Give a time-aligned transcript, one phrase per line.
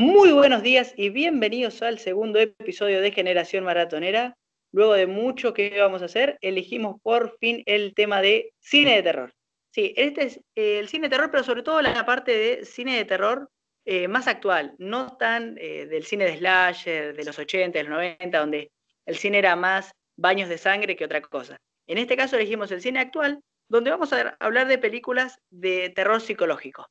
[0.00, 4.36] Muy buenos días y bienvenidos al segundo episodio de Generación Maratonera.
[4.70, 9.02] Luego de mucho que vamos a hacer, elegimos por fin el tema de cine de
[9.02, 9.34] terror.
[9.72, 12.96] Sí, este es eh, el cine de terror, pero sobre todo la parte de cine
[12.96, 13.50] de terror
[13.86, 17.92] eh, más actual, no tan eh, del cine de slasher de los 80, de los
[17.92, 18.70] 90, donde
[19.04, 21.58] el cine era más baños de sangre que otra cosa.
[21.88, 26.20] En este caso elegimos el cine actual, donde vamos a hablar de películas de terror
[26.20, 26.86] psicológico.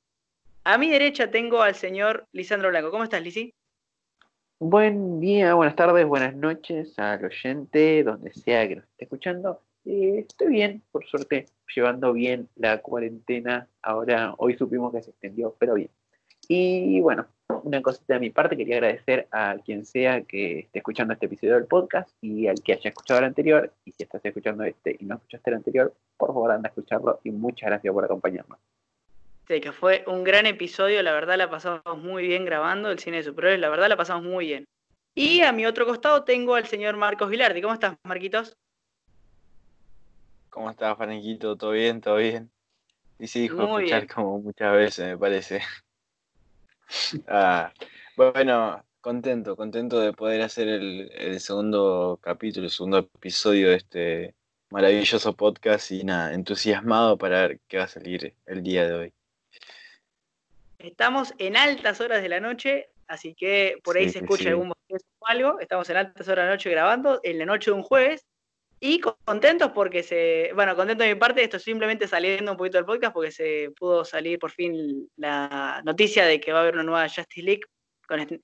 [0.69, 2.91] A mi derecha tengo al señor Lisandro Blanco.
[2.91, 3.53] ¿Cómo estás, Lisi?
[4.59, 9.61] Buen día, buenas tardes, buenas noches al oyente, donde sea que nos esté escuchando.
[9.85, 13.69] Eh, estoy bien, por suerte, llevando bien la cuarentena.
[13.81, 15.89] Ahora, hoy supimos que se extendió, pero bien.
[16.49, 17.27] Y bueno,
[17.63, 21.53] una cosita de mi parte, quería agradecer a quien sea que esté escuchando este episodio
[21.53, 23.73] del podcast y al que haya escuchado el anterior.
[23.85, 27.21] Y si estás escuchando este y no escuchaste el anterior, por favor anda a escucharlo
[27.23, 28.59] y muchas gracias por acompañarnos
[29.47, 33.23] que fue un gran episodio, la verdad la pasamos muy bien grabando el cine de
[33.23, 34.65] superhéroes, la verdad la pasamos muy bien.
[35.15, 37.61] Y a mi otro costado tengo al señor Marcos Vilardi.
[37.61, 38.55] ¿Cómo estás, Marquitos?
[40.49, 41.55] ¿Cómo estás, Franquito?
[41.55, 42.01] ¿Todo bien?
[42.01, 42.51] ¿Todo bien?
[43.17, 45.61] Y sí, dijo escuchar como muchas veces, me parece.
[47.27, 47.71] ah,
[48.15, 54.35] bueno, contento, contento de poder hacer el, el, segundo capítulo, el segundo episodio de este
[54.69, 59.13] maravilloso podcast y nada, entusiasmado para ver qué va a salir el día de hoy.
[60.79, 65.27] Estamos en altas horas de la noche, así que por ahí se escucha algún o
[65.27, 65.59] algo.
[65.59, 68.25] Estamos en altas horas de la noche grabando, en la noche de un jueves.
[68.79, 70.51] Y contentos porque se.
[70.53, 74.05] Bueno, contento de mi parte, esto simplemente saliendo un poquito del podcast porque se pudo
[74.05, 77.61] salir por fin la noticia de que va a haber una nueva Justice League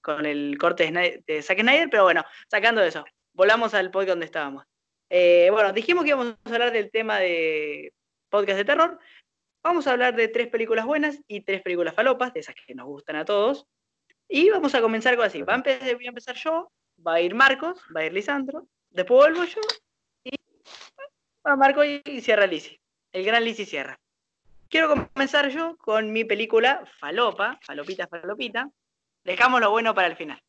[0.02, 1.88] con, el corte de, Zack Snyder.
[1.92, 4.66] Pero bueno, sacando eso, volvamos al podcast donde estábamos.
[5.08, 7.94] Eh, bueno, dijimos que íbamos a hablar del tema de
[8.30, 9.00] podcast de terror.
[9.64, 12.86] Vamos a hablar de tres películas buenas y tres películas falopas, de esas que nos
[12.86, 13.66] gustan a todos.
[14.28, 15.42] Y vamos a comenzar con así.
[15.42, 16.70] Va a empezar, voy a empezar yo,
[17.06, 19.62] va a ir Marcos, va a ir Lisandro, después vuelvo yo
[20.24, 20.36] y
[21.48, 22.78] va Marco y cierra Lisi.
[23.12, 23.98] El gran Lisi cierra.
[24.70, 28.70] Quiero comenzar yo con mi película Falopa, Falopita, Falopita.
[29.24, 30.42] Dejamos lo bueno para el final.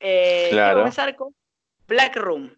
[0.00, 1.34] Eh, quiero comenzar con
[1.86, 2.56] Black Room.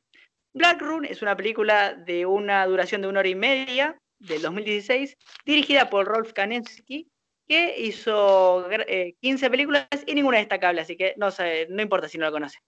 [0.55, 5.17] Black Room es una película de una duración de una hora y media, del 2016,
[5.45, 7.09] dirigida por Rolf Kanensky,
[7.47, 8.69] que hizo
[9.21, 11.29] 15 eh, películas y ninguna destacable, así que no,
[11.71, 12.59] no importa si no la conoce.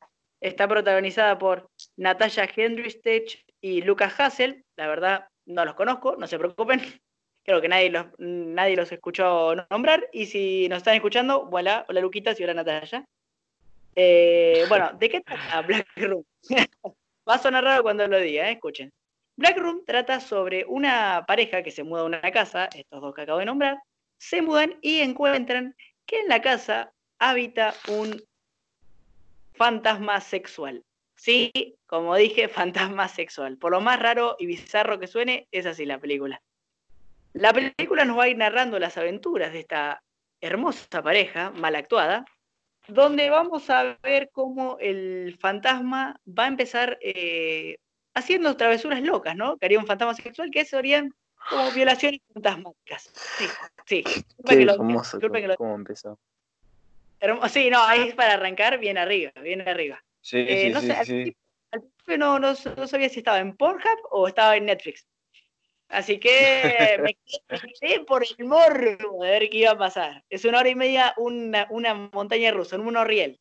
[0.41, 4.65] Está protagonizada por Natasha Hendristech y Lucas Hassel.
[4.77, 6.81] La verdad, no los conozco, no se preocupen.
[7.44, 10.09] Creo que nadie los, nadie los escuchó nombrar.
[10.12, 13.05] Y si nos están escuchando, voilà, hola Luquitas y hola Natasha.
[13.94, 16.25] Eh, bueno, ¿de qué trata Black Room?
[17.28, 18.53] Va a sonar raro cuando lo diga, ¿eh?
[18.53, 18.91] escuchen.
[19.40, 23.22] Black Room trata sobre una pareja que se muda a una casa, estos dos que
[23.22, 23.78] acabo de nombrar,
[24.18, 25.74] se mudan y encuentran
[26.04, 28.22] que en la casa habita un
[29.54, 30.84] fantasma sexual.
[31.14, 31.50] Sí,
[31.86, 33.56] como dije, fantasma sexual.
[33.56, 36.42] Por lo más raro y bizarro que suene, es así la película.
[37.32, 40.02] La película nos va a ir narrando las aventuras de esta
[40.42, 42.26] hermosa pareja, mal actuada,
[42.88, 47.78] donde vamos a ver cómo el fantasma va a empezar eh,
[48.15, 49.56] haciendo travesuras locas, ¿no?
[49.56, 51.15] Que haría un fantasma sexual, que serían
[51.48, 53.10] como violaciones fantasmáticas.
[53.37, 53.47] Sí,
[53.87, 54.03] sí.
[54.47, 55.19] Qué famoso,
[55.56, 56.19] ¿cómo empezó?
[57.49, 60.03] sí, no, ahí es para arrancar bien arriba, bien arriba.
[60.20, 61.37] Sí, eh, sí, no sí, sé, sí.
[61.72, 65.06] Al principio no, no, sabía si estaba en Pornhub o estaba en Netflix.
[65.88, 67.16] Así que me
[67.81, 70.25] quedé por el morro de ver qué iba a pasar.
[70.28, 73.41] Es una hora y media, una, una montaña rusa, un monorriel.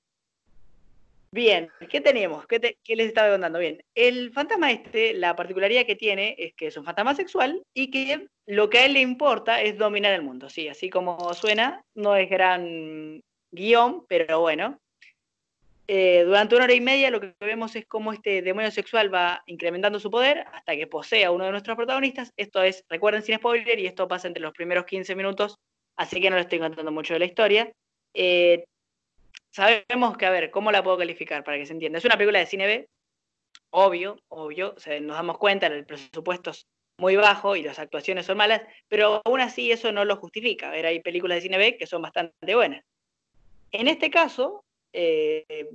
[1.31, 2.47] Bien, ¿qué teníamos?
[2.47, 3.59] ¿Qué, les estaba contando?
[3.59, 7.91] Bien, el fantasma este, la particularidad que tiene es que es un fantasma sexual y
[7.91, 10.49] que lo que a él le importa es dominar el mundo.
[10.49, 14.79] Sí, así como suena, no es gran guion, pero bueno.
[15.87, 19.41] Eh, durante una hora y media lo que vemos es cómo este demonio sexual va
[19.47, 22.33] incrementando su poder hasta que posee uno de nuestros protagonistas.
[22.37, 25.59] Esto es, recuerden sin spoiler, y esto pasa entre los primeros 15 minutos,
[25.95, 27.71] así que no les estoy contando mucho de la historia.
[28.15, 28.65] Eh,
[29.51, 31.97] sabemos que, a ver, ¿cómo la puedo calificar para que se entienda?
[31.97, 32.89] Es una película de cine B,
[33.71, 36.67] obvio, obvio, nos damos cuenta, el presupuesto es
[36.97, 40.67] muy bajo y las actuaciones son malas, pero aún así eso no lo justifica.
[40.67, 42.83] A ver, hay películas de cine B que son bastante buenas.
[43.71, 45.69] En este caso, eh,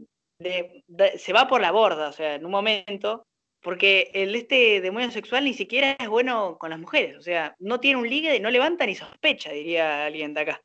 [1.17, 3.27] se va por la borda, o sea, en un momento,
[3.63, 7.81] porque el este demonio sexual ni siquiera es bueno con las mujeres, o sea, no
[7.81, 10.61] tiene un ligue, no levanta ni sospecha, diría alguien de acá.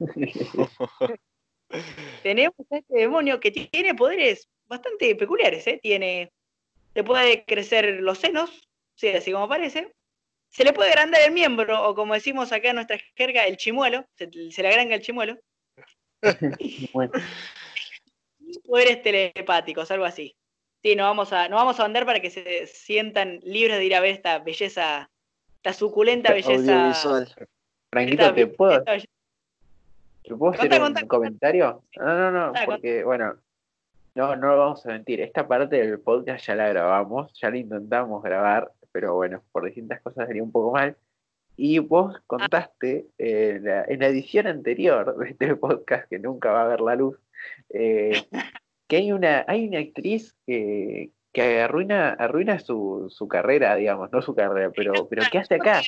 [2.22, 5.78] tenemos a este demonio que tiene poderes bastante peculiares, ¿eh?
[5.82, 6.32] Tiene,
[6.94, 9.94] le puede crecer los senos, sí, así como parece.
[10.50, 14.06] Se le puede agrandar el miembro, o como decimos acá en nuestra jerga, el chimuelo,
[14.14, 15.38] se, le agranda el chimuelo.
[16.92, 17.12] bueno.
[18.64, 20.36] Poderes telepáticos, algo así.
[20.82, 23.94] Sí, no vamos a, no vamos a andar para que se sientan libres de ir
[23.94, 25.10] a ver esta belleza,
[25.56, 26.94] esta suculenta belleza.
[27.90, 28.84] Franquito, ¿te puedo,
[30.24, 31.84] ¿te puedo hacer un comentario?
[31.96, 33.36] No, no, no, porque, bueno,
[34.14, 35.20] no, no lo vamos a mentir.
[35.20, 40.00] Esta parte del podcast ya la grabamos, ya la intentamos grabar, pero bueno, por distintas
[40.00, 40.96] cosas sería un poco mal.
[41.56, 46.68] Y vos contaste eh, en la edición anterior de este podcast, que nunca va a
[46.68, 47.18] ver la luz,
[47.70, 48.12] eh,
[48.88, 54.22] que hay una, hay una actriz que, que arruina, arruina su, su, carrera, digamos, no
[54.22, 55.82] su carrera, pero, pero ¿qué hace acá?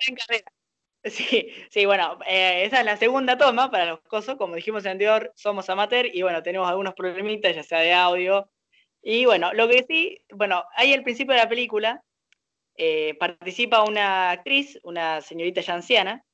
[1.10, 4.92] Sí, sí, bueno, eh, esa es la segunda toma para los cosos, como dijimos en
[4.92, 8.50] anterior, somos amateur y bueno, tenemos algunos problemitas, ya sea de audio.
[9.02, 12.02] Y bueno, lo que sí, bueno, ahí al principio de la película
[12.76, 16.24] eh, participa una actriz, una señorita ya anciana,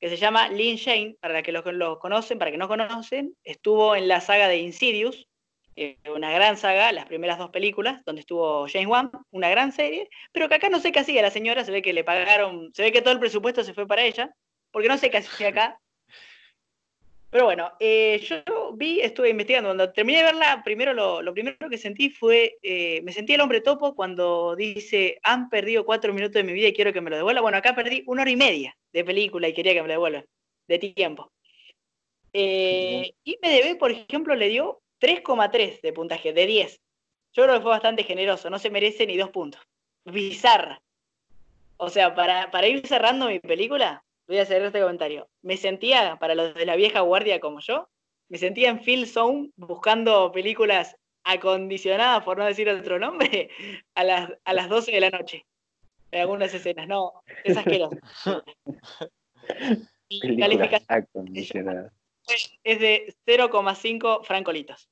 [0.00, 3.94] que se llama Lynn Shane, para que los, lo conocen, para que no conocen, estuvo
[3.94, 5.28] en la saga de Insidious,
[5.76, 10.08] eh, una gran saga, las primeras dos películas, donde estuvo James Wan, una gran serie,
[10.32, 12.82] pero que acá no sé qué hacía la señora, se ve que le pagaron, se
[12.82, 14.34] ve que todo el presupuesto se fue para ella,
[14.70, 15.78] porque no sé qué hacía acá,
[17.32, 21.78] pero bueno, eh, yo vi, estuve investigando, cuando terminé de verla, primero lo, primero que
[21.78, 26.44] sentí fue, eh, me sentí el hombre topo cuando dice, han perdido cuatro minutos de
[26.44, 27.40] mi vida y quiero que me lo devuelva.
[27.40, 30.26] Bueno, acá perdí una hora y media de película y quería que me lo devuelvan,
[30.68, 31.32] de tiempo.
[32.34, 36.80] Eh, y MDB, por ejemplo, le dio 3,3 de puntaje, de 10.
[37.32, 39.60] Yo creo que fue bastante generoso, no se merece ni dos puntos.
[40.04, 40.80] Bizarra.
[41.76, 45.28] O sea, para, para ir cerrando mi película, voy a hacer este comentario.
[45.42, 47.88] Me sentía, para los de la vieja guardia como yo,
[48.28, 53.50] me sentía en Phil Zone buscando películas acondicionadas, por no decir otro nombre,
[53.94, 55.44] a las, a las 12 de la noche.
[56.12, 57.12] En algunas escenas, no,
[57.42, 57.96] es asqueroso.
[60.08, 61.92] Películas acondicionadas.
[62.28, 64.88] Es de 0,5 francolitos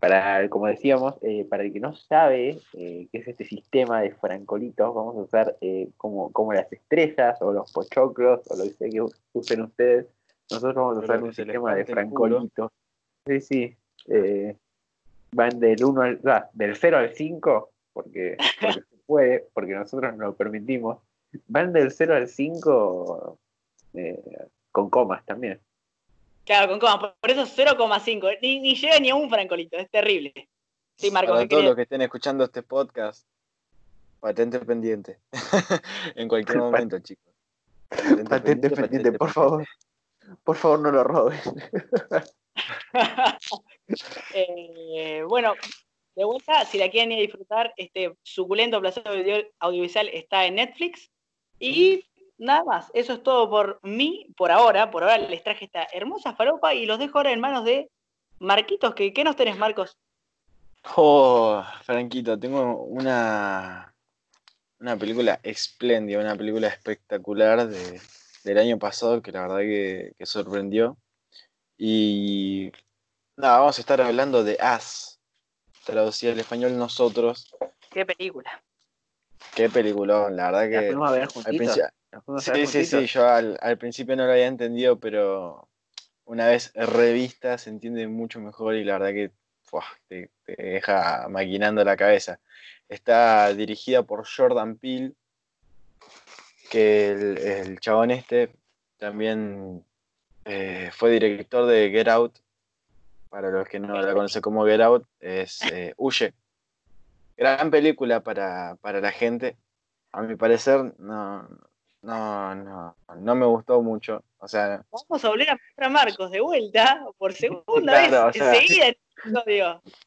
[0.00, 4.12] para, como decíamos, eh, para el que no sabe eh, qué es este sistema de
[4.12, 8.70] francolitos, vamos a usar eh, como, como las estrellas o los pochoclos o lo que
[8.70, 9.02] sea que
[9.32, 10.06] usen ustedes.
[10.50, 12.70] Nosotros vamos a usar un sistema de francolitos.
[13.26, 13.76] Sí, sí.
[15.32, 16.20] van del 1 al,
[16.54, 20.98] del 0 al 5, porque, porque se puede, porque nosotros nos lo permitimos.
[21.48, 23.38] Van del 0 al 5
[24.72, 25.60] con comas también.
[26.48, 27.14] Claro, con coma.
[27.20, 28.38] Por eso 0,5.
[28.40, 29.76] Ni, llega ni a un francolito.
[29.76, 30.48] Es terrible.
[30.96, 31.34] Sí, Marco.
[31.34, 33.28] Para todos los que estén escuchando este podcast,
[34.18, 35.18] patente pendiente.
[36.14, 37.34] en cualquier momento, chicos.
[38.30, 39.66] Patente, pendiente, por favor.
[40.42, 41.42] Por favor, no lo robes.
[44.34, 45.54] Eh, bueno,
[46.14, 51.10] de vuelta, si la quieren ir a disfrutar, este suculento placer audiovisual está en Netflix.
[51.58, 52.04] Y
[52.38, 54.90] Nada más, eso es todo por mí, por ahora.
[54.90, 57.90] Por ahora les traje esta hermosa faropa y los dejo ahora en manos de
[58.38, 58.94] Marquitos.
[58.94, 59.98] ¿Qué, qué nos tenés, Marcos?
[60.96, 63.92] Oh, Franquito, tengo una,
[64.78, 68.00] una película espléndida, una película espectacular de,
[68.44, 70.96] del año pasado que la verdad que, que sorprendió.
[71.76, 72.70] Y
[73.36, 75.20] nada, vamos a estar hablando de As,
[75.84, 77.52] traducida al español nosotros.
[77.90, 78.62] ¿Qué película?
[79.58, 80.92] Qué peliculón, la verdad que.
[80.92, 81.28] La a ver
[82.38, 85.68] Sí, sí, sí, yo al, principio no lo había entendido, pero
[86.26, 89.32] una vez revista se entiende mucho mejor y la verdad que
[90.06, 92.38] te, deja maquinando la cabeza.
[92.88, 95.14] Está dirigida por Jordan Peele,
[96.70, 98.50] que el, chabón este
[98.96, 99.84] también
[100.44, 102.38] eh, fue director de Get Out.
[103.28, 106.32] Para los que no la conocen como Get Out, es eh, Huye.
[107.38, 109.56] Gran película para, para la gente.
[110.12, 111.48] A mi parecer, no,
[112.02, 114.24] no, no, no me gustó mucho.
[114.38, 114.84] O sea.
[114.90, 118.96] Vamos a volver a a Marcos de vuelta por segunda vez o sea, enseguida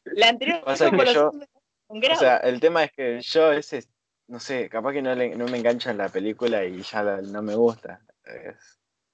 [0.04, 3.84] La anterior o sea, o sea, el tema es que yo ese,
[4.28, 7.54] no sé, capaz que no, no me engancho en la película y ya no me
[7.54, 8.00] gusta.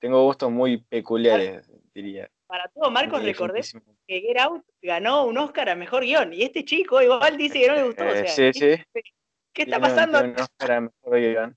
[0.01, 2.29] tengo gustos muy peculiares, diría.
[2.49, 3.61] Para todo, Marcos, recordé
[4.07, 6.33] que Get Out ganó un Oscar a mejor guion.
[6.33, 8.07] Y este chico igual dice que no le gustó.
[8.07, 8.83] o sea, sí, sí.
[9.53, 10.25] ¿Qué, está pasando?
[10.25, 11.57] Un Oscar a mejor guion.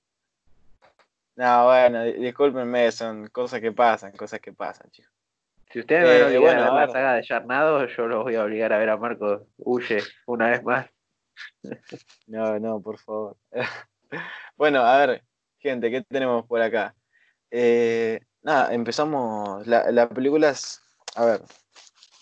[1.34, 5.10] No, bueno, discúlpenme, son cosas que pasan, cosas que pasan, chicos.
[5.72, 8.44] Si ustedes me eh, bueno, a ver la saga de Yarnado, yo los voy a
[8.44, 10.86] obligar a ver a Marcos Huye una vez más.
[12.26, 13.38] No, no, por favor.
[14.56, 15.24] bueno, a ver,
[15.58, 16.94] gente, ¿qué tenemos por acá?
[17.50, 19.66] Eh, nada, empezamos.
[19.66, 20.81] La, la película es,
[21.14, 21.42] a ver,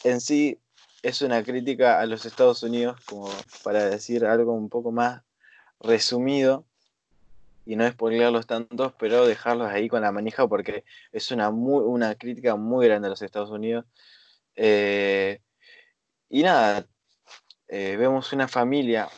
[0.05, 0.59] en sí
[1.03, 3.31] es una crítica a los Estados Unidos, como
[3.63, 5.23] para decir algo un poco más
[5.81, 6.65] resumido
[7.65, 12.15] y no spoilearlos tantos, pero dejarlos ahí con la manija porque es una, muy, una
[12.17, 13.85] crítica muy grande a los Estados Unidos.
[14.57, 15.41] Eh,
[16.29, 16.87] y nada,
[17.69, 19.09] eh, vemos una familia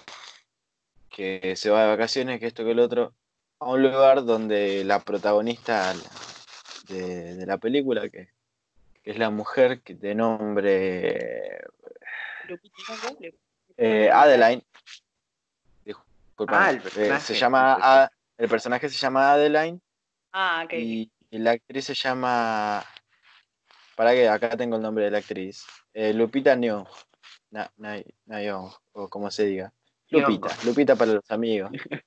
[1.09, 3.15] que se va de vacaciones, que esto que el otro,
[3.59, 5.95] a un lugar donde la protagonista
[6.89, 8.29] de, la película, que,
[9.05, 11.65] es la mujer que de nombre
[13.77, 14.63] eh, Adeline,
[15.85, 18.89] disculpa, ah, se llama el personaje.
[18.89, 19.81] se llama Adeline
[20.33, 22.85] ah, y, la actriz se llama
[23.97, 26.89] para que acá tengo el nombre de la actriz Lupita Nyong'o.
[28.93, 29.73] O como se diga.
[30.11, 31.71] Lupita, Lupita para los amigos.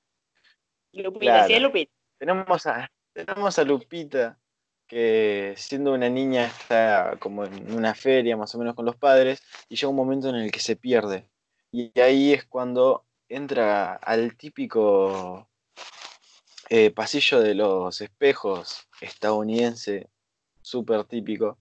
[0.92, 1.92] Lupita, sí es Lupita.
[2.18, 4.38] Tenemos a, tenemos a Lupita,
[4.86, 9.42] que siendo una niña está como en una feria más o menos con los padres,
[9.68, 11.28] y llega un momento en el que se pierde.
[11.72, 15.48] Y ahí es cuando entra al típico
[16.68, 20.08] eh, pasillo de los espejos estadounidense,
[20.62, 21.58] súper típico.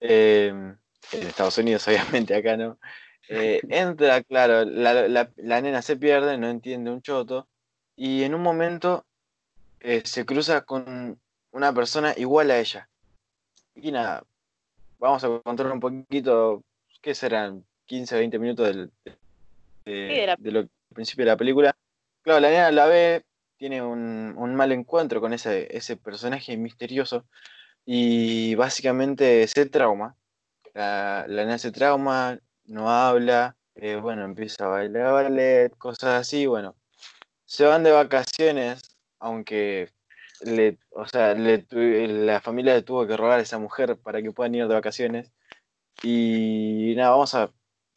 [0.00, 2.78] Eh, en Estados Unidos, obviamente, acá no.
[3.28, 7.48] Eh, entra, claro, la, nena se pierde, no entiende un choto,
[7.96, 9.06] y en un momento
[10.04, 11.20] se cruza con
[11.54, 12.88] una persona igual a ella.
[13.76, 14.24] Y nada,
[14.98, 16.62] vamos a contar un poquito,
[17.00, 17.64] ¿qué serán?
[17.86, 18.90] 15, 20 minutos del,
[19.84, 21.76] de, lo, principio de la película.
[22.22, 23.24] Claro, la nena la ve,
[23.56, 27.24] tiene un, mal encuentro con ese, ese personaje misterioso
[27.86, 30.16] y básicamente se trauma.
[30.72, 36.46] La, la nena se trauma, no habla, eh, bueno, empieza a bailar ballet, cosas así,
[36.46, 36.74] bueno.
[37.44, 39.90] Se van de vacaciones, aunque
[40.42, 44.54] le, o sea, la familia le tuvo que rogar a esa mujer para que puedan
[44.54, 45.32] ir de vacaciones.
[46.02, 47.50] Y nada, vamos a,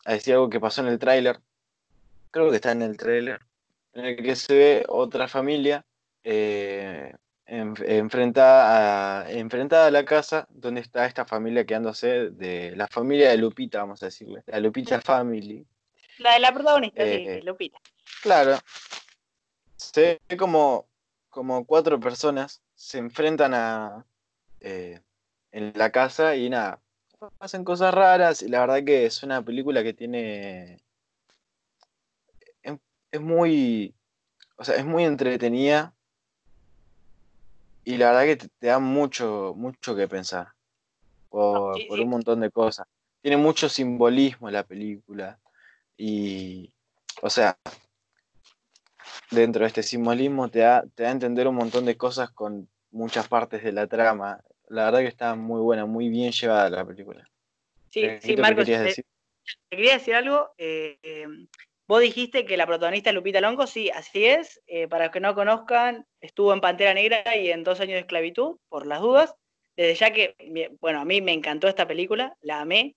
[0.06, 1.40] decir algo que pasó en el tráiler.
[2.32, 3.42] Creo que está en el tráiler.
[3.94, 5.84] En el que se ve otra familia
[6.24, 7.14] eh,
[7.48, 13.38] enfrentada, a, enfrentada a la casa donde está esta familia quedándose de la familia de
[13.38, 15.66] Lupita, vamos a decirle, la Lupita Family.
[16.20, 17.80] La de la protagonista, sí, eh, Lupita.
[18.22, 18.58] Claro.
[19.76, 20.87] Se ve como,
[21.38, 24.08] como cuatro personas se enfrentan a
[24.60, 25.00] eh,
[25.52, 26.82] en la casa y nada,
[27.38, 30.82] pasan cosas raras y la verdad que es una película que tiene
[32.64, 33.94] es muy
[34.56, 35.94] o sea, es muy entretenida
[37.84, 40.48] y la verdad que te, da mucho, mucho que pensar
[41.30, 42.88] por, un montón de cosas.
[43.22, 45.40] Tiene mucho simbolismo la película
[45.96, 46.74] y,
[47.22, 47.60] o sea,
[49.32, 52.70] dentro de este simbolismo te da, te da a entender un montón de cosas con
[52.92, 54.42] muchas partes de la trama.
[54.70, 57.28] La verdad que está muy buena, muy bien llevada la película.
[57.90, 59.04] Sí, sí, Marcos, te,
[59.70, 60.52] quería decir algo.
[60.58, 61.48] Eh, em,
[61.88, 64.62] Vos dijiste que la protagonista es Lupita Longo, sí, así es.
[64.68, 68.00] Eh, para los que no conozcan, estuvo en Pantera Negra y en Dos años de
[68.00, 69.36] esclavitud, por las dudas.
[69.78, 70.36] Desde ya que,
[70.82, 72.96] bueno, a mí me encantó esta película, la amé.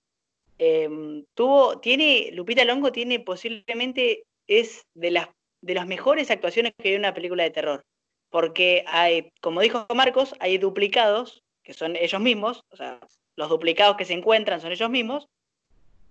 [0.57, 5.29] Em, tuvo, tiene, Lupita Longo tiene posiblemente, es de las,
[5.61, 7.83] de las mejores actuaciones que hay en una película de terror.
[8.29, 12.99] Porque hay, como dijo Marcos, hay duplicados, que son ellos mismos, o sea,
[13.35, 15.27] los duplicados que se encuentran son ellos mismos.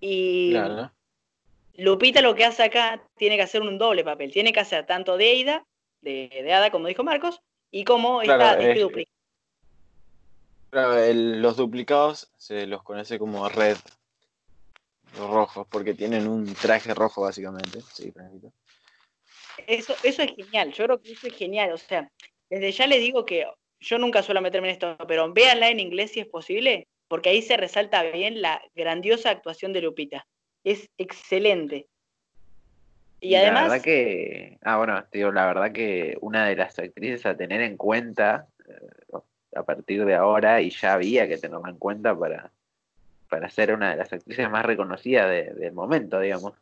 [0.00, 0.54] Y
[1.74, 4.32] Lupita lo que hace acá tiene que hacer un doble papel.
[4.32, 5.64] Tiene que hacer tanto de Eida,
[6.02, 7.40] de, de Ada, como dijo Marcos,
[7.70, 9.16] y como está este duplicado.
[10.70, 13.76] Claro, los duplicados se los conoce como red,
[15.18, 17.80] los rojos, porque tienen un traje rojo básicamente.
[19.66, 21.72] Eso, eso es genial, yo creo que eso es genial.
[21.72, 22.08] O sea,
[22.48, 23.46] desde ya les digo que
[23.80, 27.42] yo nunca suelo meterme en esto, pero véanla en inglés si es posible, porque ahí
[27.42, 30.26] se resalta bien la grandiosa actuación de Lupita
[30.64, 31.86] es excelente.
[33.20, 33.64] Y, además.
[33.64, 34.58] La verdad que.
[34.62, 39.18] Ah, bueno, digo, la verdad que una de las actrices a tener en cuenta eh,
[39.54, 42.50] a partir de ahora, y ya había que tenerla en cuenta para,
[43.28, 46.54] para ser una de las actrices más reconocidas del momento, digamos,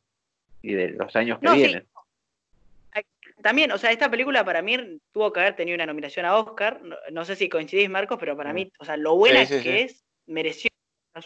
[0.62, 1.86] y de los años que vienen.
[3.42, 6.80] También, o sea, esta película para mí tuvo que haber tenido una nominación a Oscar.
[7.10, 8.54] No, sé si coincidís, Marcos, pero para mm.
[8.54, 10.70] mí, o sea, lo buena que es, mereció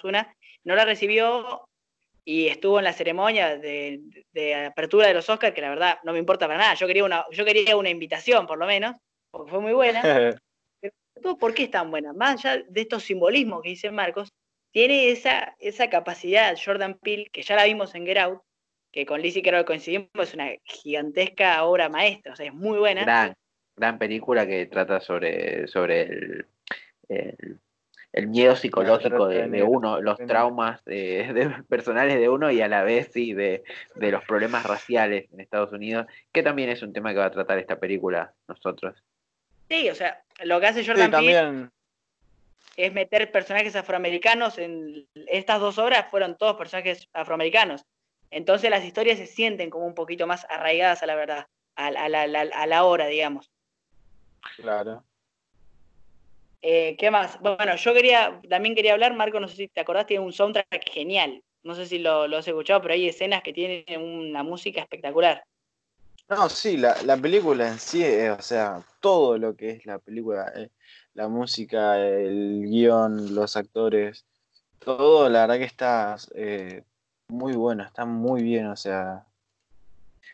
[0.05, 0.35] una.
[0.65, 1.69] No la recibió
[2.25, 4.01] y estuvo en la ceremonia de,
[4.67, 6.75] apertura de los Oscars, que la verdad no me importa para nada.
[6.75, 8.95] Yo quería una, yo quería una invitación, por lo menos,
[9.31, 10.03] porque fue muy buena.
[11.15, 12.13] Pero ¿por qué es tan buena?
[12.13, 14.33] Más allá de estos simbolismos que dice Marcos,
[14.73, 18.41] tiene esa, esa capacidad Jordan Peele, que ya la vimos en Get Out,
[18.93, 22.79] que con Lizzie creo que coincidimos, es una gigantesca obra maestra, o sea, es muy
[22.79, 23.03] buena.
[23.03, 23.35] Gran,
[23.77, 26.03] gran película que trata sobre, sobre
[27.09, 27.59] el
[28.13, 33.11] el miedo psicológico de, uno, los traumas de, personales de uno y a la vez
[33.13, 33.65] sí de,
[33.97, 37.59] los problemas raciales en Estados Unidos, que también es un tema que va a tratar
[37.59, 39.03] esta película nosotros.
[39.69, 41.71] Sí, o sea, lo que hace Jordan sí, también.
[42.77, 47.87] es meter personajes afroamericanos en estas dos obras fueron todos personajes afroamericanos.
[48.33, 51.47] Entonces las historias se sienten como un poquito más arraigadas a la verdad,
[51.77, 53.51] a, la hora, digamos.
[54.57, 55.05] Claro.
[56.63, 57.39] Eh, ¿Qué más?
[57.41, 60.91] Bueno, yo quería, también quería hablar, Marco, no sé si te acordás, tiene un soundtrack
[60.91, 61.43] genial.
[61.63, 65.45] No sé si lo, lo has escuchado, pero hay escenas que tienen una música espectacular.
[66.29, 70.51] No, sí, la, película en sí, eh, o sea, todo lo que es la película,
[70.57, 70.71] eh,
[71.13, 74.25] la música, el guion, los actores,
[74.79, 76.85] todo, la verdad que está eh,
[77.33, 79.27] muy bueno, está muy bien, o sea,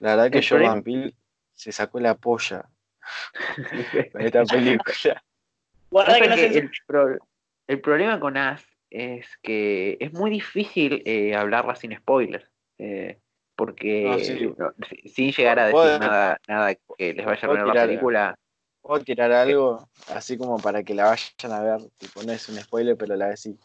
[0.01, 1.15] la verdad que Jordan Peele
[1.55, 2.69] se sacó la polla
[4.13, 5.23] con esta película.
[7.67, 11.03] el, problema con As es que es muy difícil
[11.35, 12.51] hablarla sin spoilers
[13.59, 14.55] porque
[15.07, 18.39] sin llegar a decir nada, nada que les vaya a poner la película.
[18.81, 22.55] Puedo tirar algo así como para que la vayan a ver, tipo, no es un
[22.57, 23.59] spoiler, pero la decís.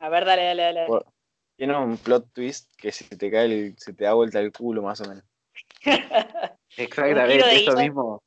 [0.00, 0.86] A ver, dale, dale, dale.
[1.56, 4.82] Tiene un plot twist que se te cae el, se te da vuelta el culo
[4.82, 5.24] más o menos.
[6.76, 8.22] Exactamente, eso mismo.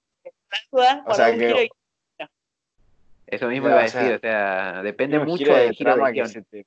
[1.05, 1.69] O sea, que,
[3.27, 6.65] eso mismo iba a decir, o sea, depende mucho del giro de que se te,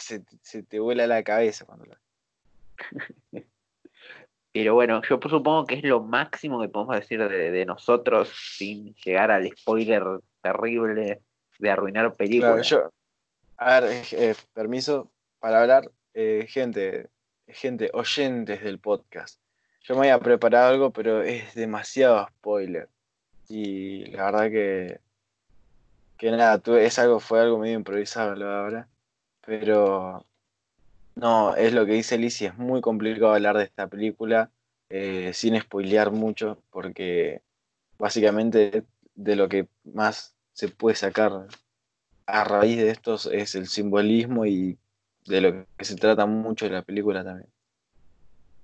[0.00, 2.00] se, se te vuela la cabeza cuando la
[4.52, 9.30] Pero bueno, yo supongo que es lo máximo que podemos decir de, nosotros sin llegar
[9.30, 10.02] al spoiler
[10.42, 11.20] terrible
[11.58, 12.74] de arruinar películas.
[13.58, 17.08] a ver, eh, permiso para hablar, eh, gente,
[17.48, 19.40] gente, oyentes del podcast.
[19.82, 22.88] Yo me había preparado algo, pero es demasiado spoiler.
[23.48, 25.00] Y la verdad que,
[26.16, 28.86] que nada, es algo, fue algo medio improvisado, la verdad.
[29.44, 30.24] Pero
[31.16, 34.50] no, es lo que dice Lizzie, es muy complicado hablar de esta película
[34.90, 37.42] eh, sin spoilear mucho, porque
[37.98, 38.84] básicamente
[39.14, 41.46] de lo que más se puede sacar
[42.26, 44.78] a raíz de estos es el simbolismo y
[45.26, 47.48] de lo que se trata mucho de la película también.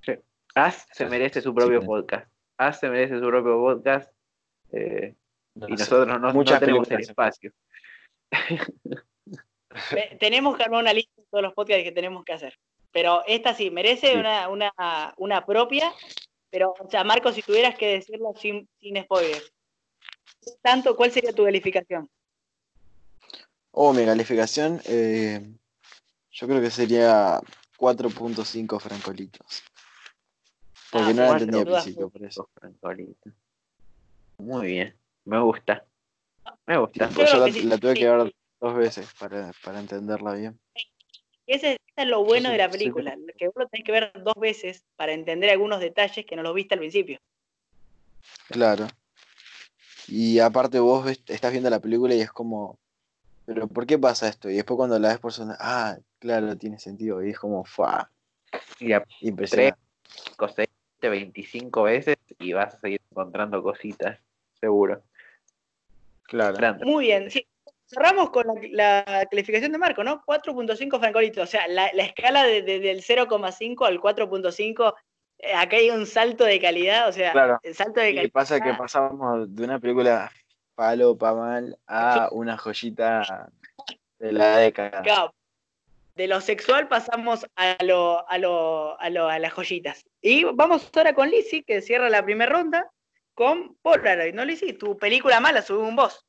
[0.05, 0.13] Sí.
[0.55, 2.31] As se merece su propio podcast.
[2.57, 4.11] As se merece su propio podcast.
[4.73, 5.15] Eh,
[5.55, 7.53] y nosotros no, no tenemos el espacio.
[10.21, 12.59] tenemos que armar una lista de todos los podcasts que tenemos que hacer.
[12.93, 15.93] Pero esta sí, merece Una, una, propia.
[16.51, 19.53] Pero, o sea, Marco, si tuvieras que decirlo sin, sin spoilers,
[20.63, 22.09] tanto, ¿cuál sería tu calificación?
[23.73, 25.43] Oh, mi calificación, eh,
[26.37, 27.41] yo creo que sería
[27.79, 29.63] 4.5 francolitos.
[30.91, 32.51] Porque ah, no la entendí al principio, por eso.
[34.39, 34.95] Muy bien,
[35.25, 35.85] me gusta.
[36.67, 37.09] Me gusta.
[37.09, 40.61] Yo, la, tuve que ver dos veces para, para entenderla bien.
[41.47, 44.85] Ese, es lo bueno de la película, que vos lo tenés que ver dos veces
[44.97, 47.19] para entender algunos detalles que no los viste al principio.
[48.49, 48.87] Claro.
[50.07, 52.79] Y aparte vos estás viendo la película y es como,
[53.47, 54.51] pero ¿por qué pasa esto?
[54.51, 57.25] Y después cuando la ves por zona, ah, claro, tiene sentido.
[57.25, 58.11] Y es como, fa.
[58.81, 59.81] Y impresionante.
[61.09, 64.19] 25 veces y vas a seguir encontrando cositas,
[64.61, 65.03] seguro.
[66.25, 66.79] Claro.
[66.85, 67.47] Muy bien, sí.
[67.87, 70.25] Cerramos con la, calificación de Marco, ¿no?
[70.27, 71.45] 4.5 francolitos.
[71.45, 74.95] O sea, la, escala de, del 0,5 al 4.5,
[75.39, 77.09] eh, acá hay un salto de calidad.
[77.09, 78.33] O sea, el salto de calidad.
[78.33, 80.33] pasa que pasamos de una película
[80.77, 83.51] palo pa mal a una joyita
[84.19, 85.33] de la década.
[86.15, 90.07] De lo sexual pasamos a lo, a lo, a lo, a las joyitas.
[90.23, 92.91] Y vamos ahora con Lizzie, que cierra la primera ronda
[93.35, 94.73] con Polaroid, ¿no, Lizzie?
[94.73, 96.25] Tu película mala, sube un voz.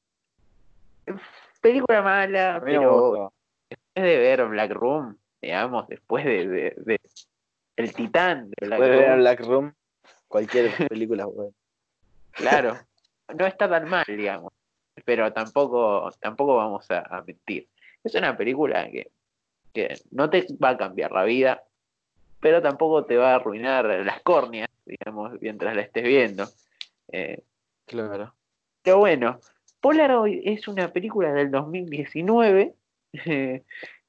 [1.61, 3.31] Película mala, pero
[3.69, 6.99] después de ver Black Room, digamos, después de,
[7.77, 8.89] El Titán de Black Room.
[8.89, 9.73] ver Black Room,
[10.27, 11.53] cualquier película buena.
[12.31, 12.77] Claro,
[13.35, 14.53] no está tan mal, digamos,
[15.05, 17.67] pero tampoco, tampoco vamos a, mentir.
[18.03, 19.11] Es una película que,
[19.73, 21.63] que no te va a cambiar la vida,
[22.39, 26.47] pero tampoco te va a arruinar las córneas, digamos, mientras la estés viendo.
[27.09, 27.43] Eh,
[27.85, 28.33] claro.
[28.81, 29.39] Pero bueno,
[29.81, 32.73] Polaroid es una película del 2019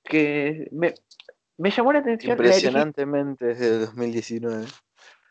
[0.05, 0.95] que me,
[1.71, 2.33] llamó la atención.
[2.33, 4.67] Impresionantemente es de 2019.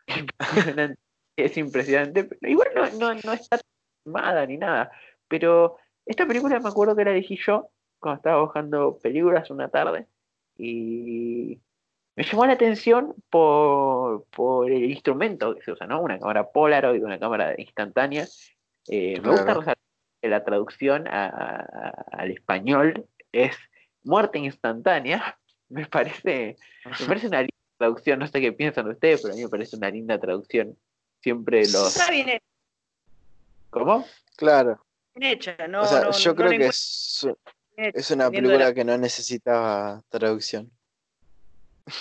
[1.36, 2.28] es impresionante.
[2.42, 3.58] igual no, no, está
[4.46, 4.90] ni nada.
[5.28, 7.68] Pero esta película me acuerdo que la elegí yo
[7.98, 10.06] cuando estaba buscando películas una tarde.
[10.56, 11.60] Y
[12.16, 14.24] me llamó la atención por,
[14.70, 16.00] el instrumento que se usa, ¿no?
[16.00, 18.26] Una cámara Polaroid, una cámara instantánea.
[18.88, 19.74] Eh, me gusta
[20.22, 23.56] la traducción al español es
[24.02, 25.38] muerte instantánea.
[25.70, 29.42] Me parece, me parece una linda traducción, no sé qué piensan ustedes, pero a mí
[29.42, 30.78] me parece una linda traducción.
[31.20, 31.94] Siempre los...
[31.94, 32.40] Está bien.
[33.70, 34.06] ¿Cómo?
[34.36, 34.84] Claro.
[35.14, 37.26] hecha, no, o sea, yo creo que es,
[37.76, 40.70] es una película que no necesitaba traducción.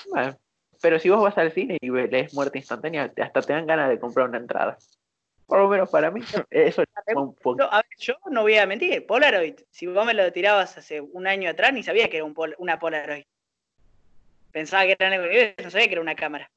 [0.10, 0.38] Bueno,
[0.82, 4.00] pero si vos vas al cine y lees muerte instantánea, hasta te dan ganas de
[4.00, 4.78] comprar una entrada.
[5.46, 7.64] Por lo menos para mí, eso es un poco.
[7.64, 11.26] A ver, yo no voy a mentir, Polaroid, si vos me lo tirabas hace un
[11.26, 13.24] año atrás, ni sabía que era un una Polaroid.
[14.52, 16.50] Pensaba que era no sabía que era una cámara.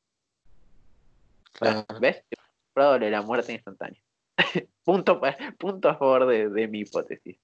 [2.01, 2.25] ¿Ves?
[2.75, 4.01] de la muerte instantánea.
[4.85, 5.21] punto,
[5.59, 7.39] punto a favor de, mi hipótesis.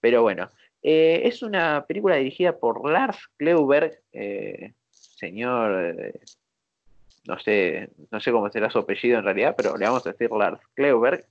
[0.00, 0.50] Pero bueno,
[0.82, 6.20] eh, es una película dirigida por Lars Kleuberg, eh, señor, eh,
[7.26, 10.30] no sé, no sé cómo será su apellido en realidad, pero le vamos a decir
[10.32, 11.26] Lars Kleuberg,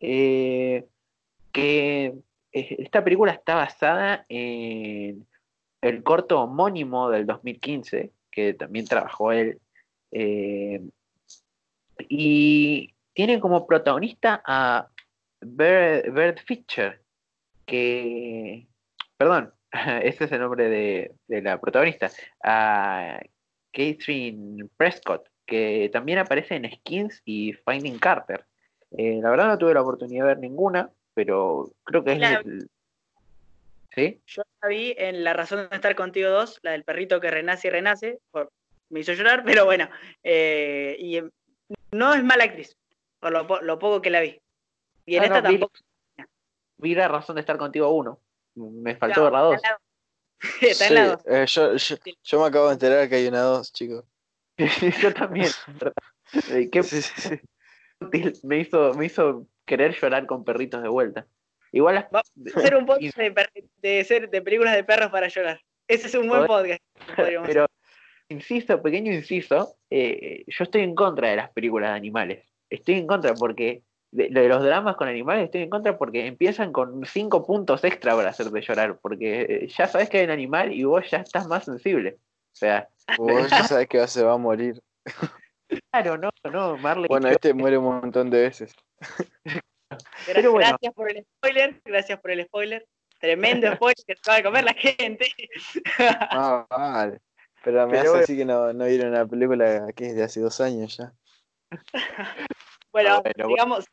[0.00, 2.14] que
[2.52, 5.26] esta película está basada en
[5.80, 9.60] el corto homónimo del 2015, que también trabajó él,
[12.08, 14.88] y tiene como protagonista a
[15.40, 17.00] Bert, Fischer,
[17.64, 18.66] que,
[19.16, 19.52] perdón,
[20.02, 22.10] ese es el nombre de, la protagonista,
[22.42, 23.20] a
[23.72, 28.44] Catherine Prescott, que también aparece en Skins y Finding Carter.
[28.96, 32.68] Eh, la verdad no tuve la oportunidad de ver ninguna, pero creo que es...
[33.94, 34.20] ¿Sí?
[34.26, 37.68] Yo la vi en La razón de estar contigo dos, la del perrito que renace
[37.68, 38.18] y renace,
[38.88, 39.88] me hizo llorar, pero bueno,
[40.24, 41.20] eh, y
[41.92, 42.76] no es mala actriz,
[43.24, 44.38] por lo, poco que la vi.
[45.06, 45.72] Y en ah, esta tampoco.
[46.76, 48.20] Vi, la razón de estar contigo uno.
[48.54, 49.62] Me faltó ver la dos.
[50.60, 51.22] Está en la dos.
[51.26, 54.04] Eh, yo, me acabo de enterar que hay una dos, chicos.
[55.00, 55.48] yo también.
[56.50, 57.40] Eh, ¿Qué sí, sí,
[58.42, 61.26] me, hizo, me hizo querer llorar con perritos de vuelta.
[61.72, 63.16] Igual Vamos a hacer un podcast
[63.78, 65.60] de, ser, de películas de perros para llorar.
[65.88, 66.82] Ese es un buen podcast.
[67.16, 67.66] Pero,
[68.28, 73.06] insisto, pequeño inciso, eh, yo estoy en contra de las películas de animales estoy en
[73.06, 73.82] contra porque
[74.14, 78.30] de, los dramas con animales estoy en contra porque empiezan con cinco puntos extra para
[78.30, 81.64] hacerte llorar, porque eh, ya sabes que hay un animal y vos ya estás más
[81.64, 82.18] sensible.
[82.52, 84.80] O sea, vos ya sabes que se va a morir.
[85.90, 87.08] Claro, no, no, Marley.
[87.08, 88.72] Bueno, este muere un montón de veces.
[90.26, 92.86] Gracias por el spoiler, gracias por el spoiler.
[93.18, 95.26] Tremendo spoiler que se va a comer la gente.
[95.98, 97.18] Ah, vale.
[97.64, 100.60] Pero me hace así que no, no vieron una película que es de hace dos
[100.60, 101.12] años ya.
[102.92, 103.86] bueno, digamos,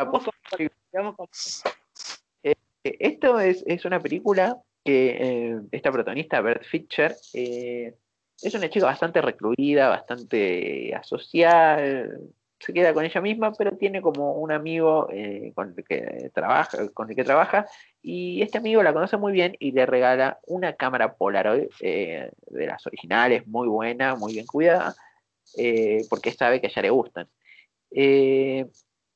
[2.43, 7.95] eh, esto es, una película que eh, esta protagonista, Bert Fischer, eh,
[8.41, 12.19] es una chica bastante recluida, bastante asocial,
[12.59, 15.07] se queda con ella misma, pero tiene como un amigo
[15.55, 17.67] con, el que trabaja, con el que trabaja,
[18.01, 22.31] y este amigo la conoce muy bien y le regala una cámara Polaroid de
[22.67, 24.95] las originales, muy buena, muy bien cuidada,
[26.09, 27.27] porque sabe que a ella le gustan.
[27.91, 28.65] Eh,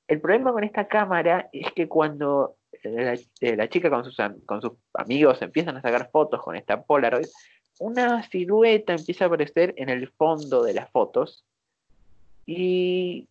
[0.08, 4.74] el problema con esta cámara es que cuando la, eh, chica con sus, con sus
[4.94, 7.28] amigos empiezan a sacar fotos con esta Polaroid,
[7.80, 11.46] una silueta empieza a aparecer en el fondo de las fotos
[12.46, 13.28] y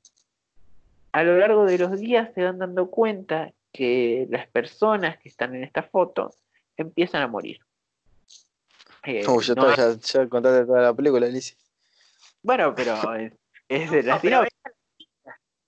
[1.12, 5.54] a lo largo de los días se van dando cuenta que las personas que están
[5.54, 6.35] en esta foto
[6.76, 7.61] empiezan a morir.
[9.04, 11.57] Eh, ya, contaste toda la película, Alicia.
[12.42, 12.96] Bueno, pero
[13.68, 14.18] es, de la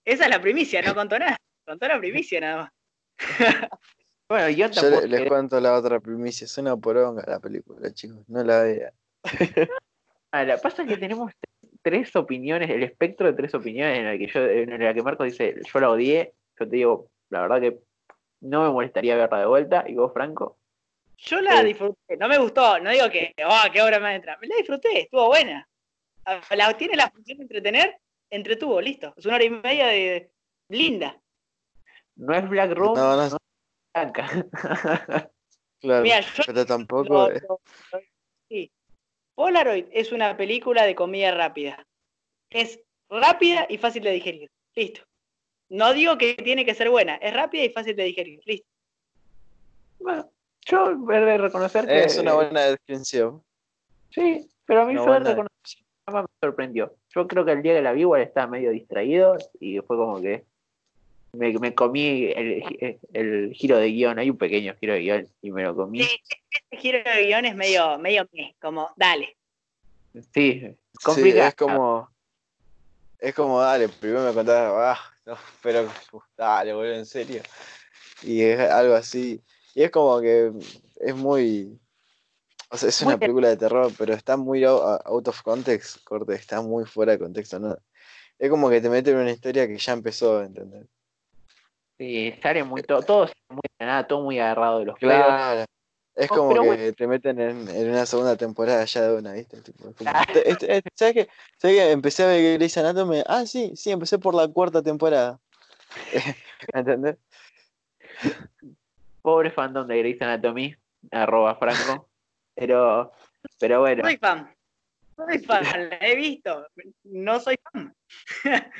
[0.06, 1.36] esa es la primicia, no contó nada.
[1.66, 2.72] Contó la primicia nada más.
[4.28, 5.00] bueno, yo tampoco.
[5.02, 6.44] Yo les, cuento la otra primicia.
[6.44, 8.18] Es una poronga la película, chicos.
[8.28, 8.92] No la vean.
[10.30, 11.32] ah, la pasa que tenemos
[11.82, 15.24] tres opiniones, el espectro de tres opiniones en la que yo, en la que Marco
[15.24, 16.32] dice, yo la odié.
[16.58, 17.80] Yo te digo, la verdad que
[18.42, 19.84] no me molestaría verla de vuelta.
[19.88, 20.56] Y vos, Franco.
[21.16, 24.38] Yo la eh, disfruté, no me gustó, no digo que, oh, qué obra me entra.
[24.38, 25.66] Me la disfruté, estuvo buena.
[26.50, 27.98] La, tiene la función de entretener
[28.30, 29.12] entretuvo, listo.
[29.16, 30.30] Es una hora y media de
[30.68, 31.20] linda.
[32.16, 33.36] No es Black Room, no, no es
[33.94, 34.28] blanca.
[35.80, 36.08] claro,
[36.46, 37.30] pero tampoco.
[38.48, 38.70] sí.
[39.34, 41.86] Polaroid es una película de comida rápida.
[42.48, 44.50] Es rápida y fácil de digerir.
[44.74, 45.02] Listo.
[45.68, 48.40] No digo que tiene que ser buena, es rápida y fácil de digerir.
[48.46, 48.68] Listo.
[49.98, 50.30] Bueno,
[50.64, 52.04] yo he de reconocer que.
[52.04, 53.42] Es una buena descripción.
[54.10, 56.94] Sí, pero a mí yo de reconocer me sorprendió.
[57.16, 60.20] Yo creo que el día de la vi igual estaba medio distraído y fue como
[60.20, 60.44] que
[61.32, 64.18] me, comí el, giro de guion.
[64.18, 66.02] Hay un pequeño giro de guion y me lo comí.
[66.02, 68.28] Sí, ese giro de guion es medio, medio
[68.60, 69.34] como, dale.
[70.34, 71.48] Sí, complicado.
[71.48, 72.10] es como,
[73.18, 75.88] es como, dale, primero me contás, ah, pero
[76.36, 77.40] dale, boludo, en serio.
[78.22, 79.40] Y es algo así.
[79.74, 80.52] Y es como que
[81.00, 81.78] es muy
[82.68, 86.60] o sea, es una película de terror, pero está muy out of context, corte, está
[86.60, 87.76] muy fuera de contexto, ¿no?
[88.38, 90.86] Es como que te meten en una historia que ya empezó, ¿entendés?
[91.98, 95.64] Sí, sale muy todo, todo muy nada, todo muy agarrado de los claro.
[96.14, 99.58] Es como que te meten en, en, una segunda temporada ya de una, ¿viste?
[100.46, 101.28] Este, este, ¿sabes, qué?
[101.58, 101.90] ¿Sabes qué?
[101.90, 103.22] Empecé a ver Grey's Anatomy.
[103.26, 105.38] Ah, sí, sí, empecé por la cuarta temporada.
[106.72, 107.18] ¿Entendés?
[109.20, 110.74] Pobre fandom de Grey's Anatomy,
[111.10, 112.08] arroba Franco.
[112.56, 113.12] Pero,
[113.60, 114.02] pero bueno.
[114.02, 114.52] Soy fan.
[115.14, 116.66] Soy fan, la he visto.
[117.04, 117.94] No soy fan.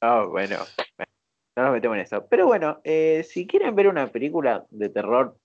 [0.00, 0.56] oh, bueno.
[1.56, 2.26] No nos metemos en eso.
[2.26, 5.36] Pero bueno, eh, si quieren ver una película de terror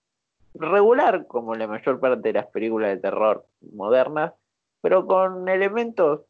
[0.53, 4.33] regular, como la mayor parte de las películas de terror modernas,
[4.81, 6.21] pero con elementos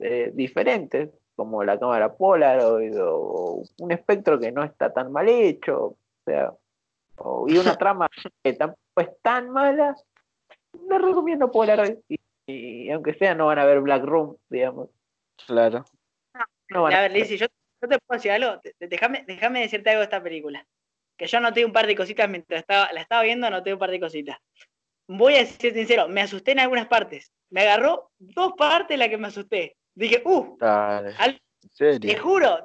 [0.00, 5.84] eh, diferentes, como la cámara Polaroid o un espectro que no está tan mal hecho,
[5.84, 6.52] o sea,
[7.46, 8.08] y una trama
[8.42, 9.96] que tampoco es tan mala,
[10.88, 11.96] les recomiendo Polaroid.
[12.46, 14.90] Y, aunque sea, no van a ver Black Room, digamos.
[15.46, 15.84] Claro.
[16.74, 17.46] a, ver, Lizzie, yo,
[17.80, 18.60] te puedo decir algo.
[18.78, 20.66] Déjame, déjame decirte algo de esta película.
[21.16, 23.90] Que yo noté un par de cositas mientras estaba, la estaba viendo, noté un par
[23.90, 24.38] de cositas.
[25.06, 27.32] Voy a ser sincero, me asusté en algunas partes.
[27.50, 29.76] Me agarró dos partes en las que me asusté.
[29.94, 30.58] Dije, uh,
[31.78, 32.64] te juro,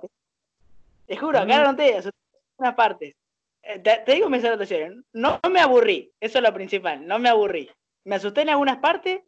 [1.05, 3.15] te, juro, acá no te asusté en algunas partes.
[3.61, 7.29] Eh, te, digo mis anotaciones, no, no me aburrí, eso es lo principal, no me
[7.29, 7.69] aburrí.
[8.03, 9.21] Me asusté en algunas partes,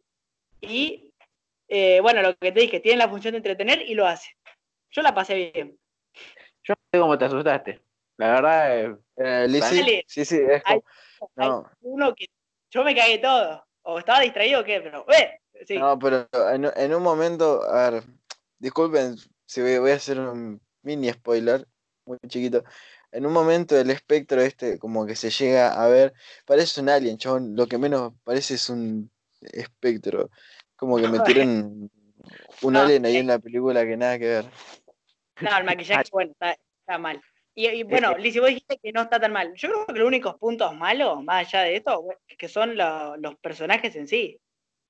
[0.60, 1.12] y
[1.68, 4.36] eh, bueno, lo que te dije, tiene la función de entretener y lo hace.
[4.90, 5.78] Yo la pasé bien.
[6.62, 7.80] Yo no sé cómo te asustaste.
[8.18, 10.62] La verdad, eh, eh sí, sí, es
[11.34, 12.26] como, uno que
[12.70, 13.66] yo me cagué todo.
[13.84, 15.76] O estaba distraído o qué, pero eh, sí.
[15.76, 18.04] No, pero en, un momento, a ver,
[18.58, 21.66] disculpen si voy, a hacer un mini spoiler,
[22.04, 22.62] muy chiquito.
[23.12, 26.14] En un momento el espectro este, como que se llega a ver,
[26.46, 27.54] parece un alien, chabón.
[27.54, 29.10] Lo que menos parece es un
[29.52, 30.30] espectro.
[30.76, 31.90] Como que metieron
[32.62, 34.44] un alien ahí en la película que nada que ver.
[35.42, 37.20] No, el maquillaje, bueno, está, mal.
[37.54, 39.52] Y, bueno, Lizzie, vos dijiste que no está tan mal.
[39.56, 42.02] Yo creo que los únicos puntos malos, más allá de esto,
[42.38, 44.40] que son los personajes en sí,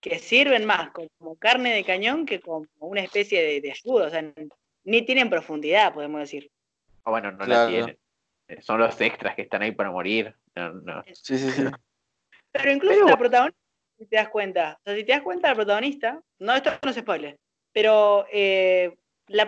[0.00, 4.06] que sirven más como carne de cañón que como una especie de, de ayuda.
[4.06, 4.24] O sea,
[4.84, 6.50] ni tienen profundidad, podemos decir.
[7.04, 7.98] Ah, bueno, no la tienen.
[8.60, 10.34] Son los extras que están ahí para morir.
[11.14, 11.64] Sí, sí, sí.
[12.52, 13.62] Pero incluso la protagonista
[14.02, 14.78] si te das cuenta.
[14.80, 17.38] O sea, si te das cuenta, la protagonista, no, esto no se spoiler,
[17.72, 18.94] pero eh,
[19.28, 19.44] la,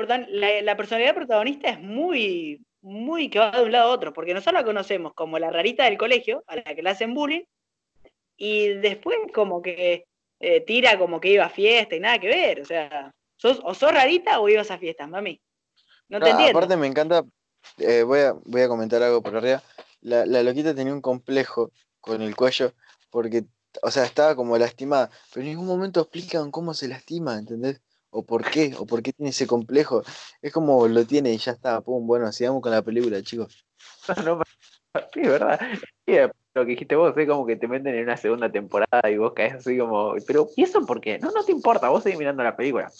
[0.62, 4.60] la, personalidad protagonista es muy, muy que va de un lado a otro, porque nosotros
[4.60, 7.42] la conocemos como la rarita del colegio, a la que le hacen bullying,
[8.36, 10.06] y después como que
[10.40, 13.74] eh, tira como que iba a fiesta y nada que ver, o sea, sos, o
[13.74, 15.40] sos rarita o ibas a fiestas, mami.
[16.08, 16.58] No te entiendo.
[16.58, 17.24] Aparte me encanta,
[17.78, 19.62] eh, voy, a, voy a comentar algo por arriba,
[20.00, 22.72] la, la loquita tenía un complejo con el cuello
[23.10, 23.46] porque
[23.82, 27.80] o sea, estaba como lastimada, pero en ningún momento explican cómo se lastima, ¿entendés?
[28.10, 30.02] O por qué, o por qué tiene ese complejo.
[30.40, 33.64] Es como lo tiene y ya está, pum, bueno, sigamos con la película, chicos.
[34.24, 34.40] No,
[35.12, 35.58] sí, verdad.
[36.54, 39.32] lo que dijiste vos es como que te meten en una segunda temporada y vos
[39.34, 41.18] caes así como, pero ¿y eso por qué?
[41.18, 42.92] No, no te importa, vos seguís mirando la película.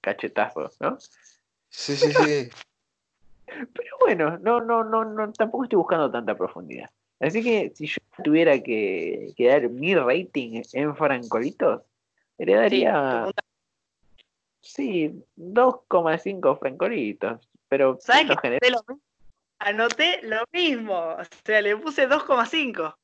[0.00, 0.96] Cachetazo, ¿no?
[1.68, 2.50] Sí, sí, sí.
[3.46, 6.90] Pero bueno, no, no, no, no, tampoco estoy buscando tanta profundidad.
[7.20, 11.82] Así que si yo tuviera que, dar mi rating en francolitos,
[12.38, 13.30] le daría.
[14.60, 17.48] Sí, 2,5 francolitos.
[17.68, 17.98] Pero.
[18.00, 18.80] ¿Sabes que lo
[19.58, 20.94] anoté lo mismo?
[20.94, 22.94] O sea, le puse 2,5.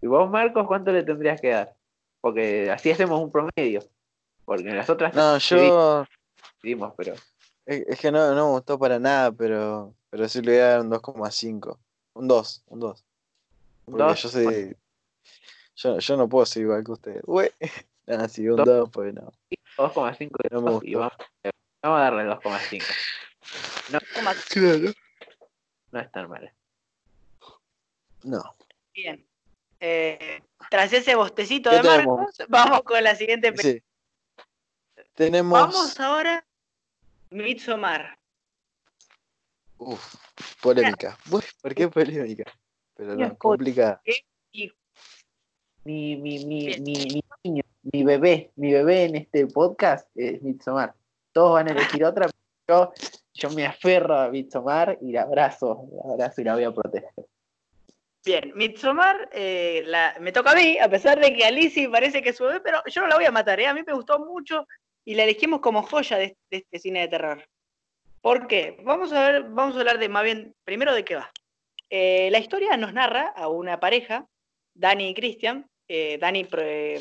[0.00, 1.74] ¿Y vos, Marcos, cuánto le tendrías que dar?
[2.20, 3.82] Porque así hacemos un promedio.
[4.44, 5.14] Porque en las otras.
[5.14, 6.06] No, yo.
[6.62, 7.14] Dimos, pero.
[7.68, 10.80] Es, que no, no me gustó para nada, pero, pero sí le voy a dar
[10.80, 11.78] un 2,5.
[12.14, 13.04] Un 2, un 2
[13.88, 14.76] yo soy.
[15.76, 17.22] Yo, yo, no puedo ser igual que ustedes.
[17.26, 17.50] Uy,
[18.06, 19.32] nada, si un 2, pues no.
[19.76, 20.98] 2,5 no me gustó.
[20.98, 21.16] Vamos,
[21.82, 22.84] vamos, a darle 2,5.
[23.90, 23.98] No,
[24.50, 24.92] claro.
[25.92, 26.52] no es tan mal.
[28.24, 28.42] No.
[28.92, 29.26] Bien.
[29.80, 33.82] Eh, tras ese bostecito de Marcos, vamos con la siguiente película.
[34.36, 35.04] Sí.
[35.14, 35.58] Tenemos.
[35.58, 36.44] Vamos ahora.
[37.30, 38.18] Midsommar.
[39.78, 40.14] Uf,
[40.60, 41.16] polémica.
[41.30, 42.44] ¿Por qué polémica?
[42.98, 44.02] pero no, complicada.
[45.84, 47.62] Mi, mi, mi, mi, niño,
[47.92, 50.92] mi bebé, mi bebé en este podcast es Mitsomar.
[51.32, 52.28] Todos van a elegir otra,
[52.66, 56.64] pero yo, yo me aferro a Mitsomar y la abrazo, la abrazo y la voy
[56.64, 57.26] a proteger.
[58.24, 59.86] Bien, Mitsomar eh,
[60.20, 62.82] me toca a mí, a pesar de que Alicia parece que es su bebé, pero
[62.86, 63.68] yo no la voy a matar, ¿eh?
[63.68, 64.66] a mí me gustó mucho
[65.08, 67.48] y la elegimos como joya de, este cine de terror.
[68.20, 68.76] ¿Por qué?
[68.82, 71.32] Vamos a ver, vamos a hablar de más bien, primero de qué va.
[71.88, 74.26] Eh, la historia nos narra a una pareja,
[74.74, 76.44] Dani y Christian, eh, Dani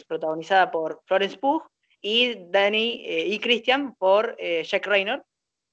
[0.07, 1.63] protagonizada por Florence Pugh
[1.99, 5.25] y Dani eh, y Christian por Jack Raynor.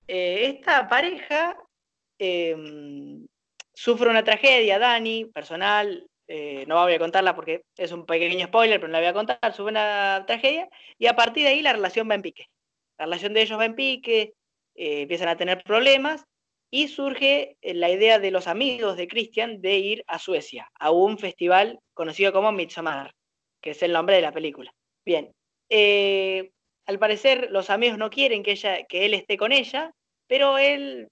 [0.09, 1.57] esta pareja
[2.19, 3.25] em,
[3.73, 8.81] sufre una tragedia, Dani, personal, eh, no voy a contarla porque es un pequeño spoiler,
[8.81, 11.73] pero no la voy a contar, sufre una tragedia, y a partir de ahí la
[11.73, 12.47] relación va en pique.
[12.99, 14.35] La relación de ellos va en pique,
[14.75, 16.25] eh, empiezan a tener problemas,
[16.71, 20.91] y surge eh, la idea de los amigos de Christian de ir a Suecia, a
[20.91, 23.13] un festival conocido como Midsommar,
[23.61, 24.73] que es el nombre de la película.
[25.05, 25.31] Bien,
[26.87, 29.93] al parecer los amigos no quieren que, ella, que él esté con ella,
[30.27, 31.09] pero él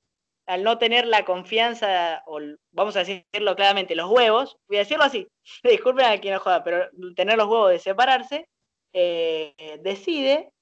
[0.46, 2.40] al no tener la confianza, o
[2.72, 5.28] vamos a decirlo claramente, los huevos, voy a decirlo así,
[5.64, 8.48] disculpen a quien no joda, pero tener los huevos de separarse,
[8.92, 10.52] eh, decide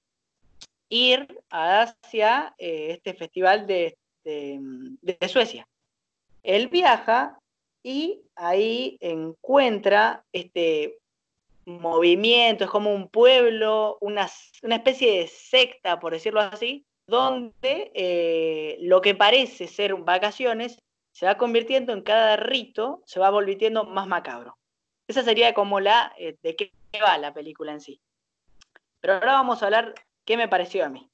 [0.89, 5.67] ir hacia eh, este festival de, de, Suecia.
[6.43, 7.39] Él viaja
[7.83, 10.99] y ahí encuentra este
[11.65, 14.29] movimiento, es como un pueblo, una,
[14.63, 20.79] una especie de secta, por decirlo así, donde eh, lo que parece ser vacaciones
[21.13, 24.57] se va convirtiendo en cada rito, se va volviendo más macabro.
[25.07, 28.01] Esa sería como la eh, de qué va la película en sí.
[29.01, 29.95] Pero ahora vamos a hablar
[30.25, 31.11] qué me pareció a mí.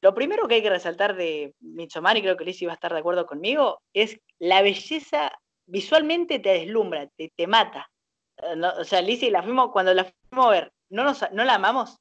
[0.00, 2.92] Lo primero que hay que resaltar de Midsommar, y creo que Lizzie va a estar
[2.92, 5.32] de acuerdo conmigo, es la belleza
[5.66, 7.90] visualmente te deslumbra, te, te mata.
[8.38, 11.98] Eh, o sea, Lizzie, la fuimos, cuando la fuimos a ver, ¿no, ¿no la amamos?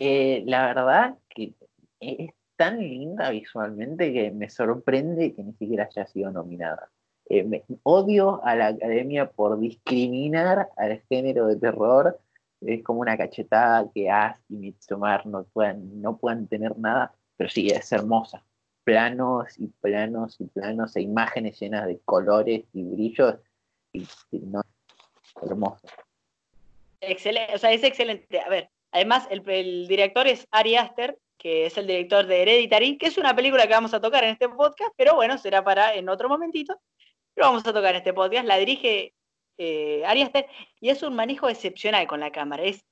[0.00, 1.54] Eh, la verdad que
[1.98, 6.88] es tan linda visualmente que me sorprende que ni siquiera haya sido nominada.
[7.28, 12.20] Eh, odio a la academia por discriminar al género de terror.
[12.60, 17.50] Es como una cachetada que As y Midsommar no puedan, no puedan tener nada, pero
[17.50, 18.44] sí, es hermosa.
[18.84, 23.34] Planos y planos y planos e imágenes llenas de colores y brillos.
[23.92, 24.62] Y, no,
[25.42, 25.88] hermoso.
[27.00, 28.40] Excelente, o sea, es excelente.
[28.40, 33.06] A ver, Además, el, director es Ari Aster, que es el director de Hereditary, que
[33.06, 36.08] es una película que vamos a tocar en este podcast, pero bueno, será para en
[36.08, 36.78] otro momentito.
[37.34, 38.46] Pero vamos a tocar en este podcast.
[38.46, 39.14] La dirige
[39.58, 40.46] eh, Ari Aster
[40.80, 42.64] y es un manejo excepcional con la cámara.
[42.64, 42.84] Es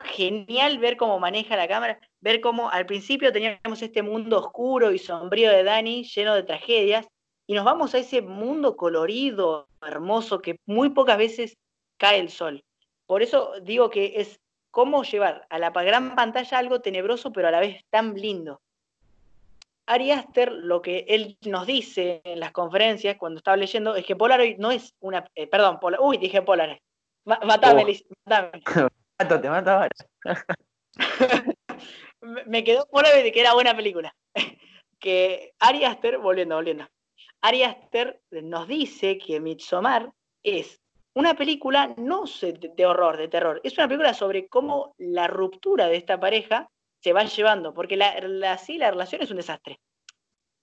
[0.00, 4.98] genial ver cómo maneja la cámara, ver cómo al principio teníamos este mundo oscuro y
[4.98, 7.08] sombrío de Dani, lleno de tragedias,
[7.46, 11.56] y nos vamos a ese mundo colorido, hermoso, que muy pocas veces
[11.96, 12.62] cae el sol.
[13.06, 14.38] Por eso digo que es
[14.78, 18.60] cómo llevar a la gran pantalla algo tenebroso, pero a la vez tan lindo.
[19.86, 24.14] Ari Aster, lo que él nos dice en las conferencias cuando estaba leyendo, es que
[24.14, 25.28] Polaroid no es una.
[25.34, 26.78] Eh, perdón, uy, dije Polaroid.
[27.24, 27.96] matame, oh.
[28.24, 28.62] matame.
[29.18, 29.90] Mato, te mato ahora.
[32.46, 34.14] Me quedó Polaroid de que era buena película.
[35.00, 36.86] que Ari Aster, volviendo, volviendo.
[37.40, 40.12] Ari Aster nos dice que Midsommar
[40.44, 40.80] es
[41.18, 42.24] una película no
[42.76, 46.70] de horror, de terror, es una película sobre cómo la ruptura de esta pareja
[47.02, 49.80] se va llevando, porque la, la, la relación es un desastre.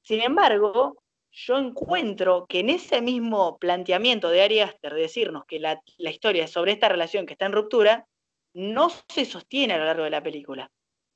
[0.01, 5.59] Sin embargo, yo encuentro que en ese mismo planteamiento de Ari Aster de decirnos que
[5.59, 8.07] la, la historia sobre esta relación que está en ruptura,
[8.53, 10.71] no se sostiene a lo largo de la película.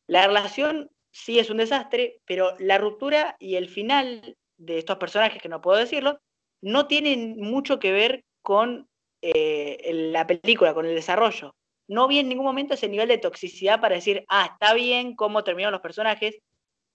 [0.05, 5.41] La relación sí es un desastre, pero la ruptura y el final de estos personajes,
[5.41, 6.19] que no puedo decirlo,
[6.59, 8.89] no tienen mucho que ver con
[9.21, 11.55] eh, la película, con el desarrollo.
[11.87, 15.43] No vi en ningún momento ese nivel de toxicidad para decir, ah, está bien cómo
[15.43, 16.39] terminaron los personajes,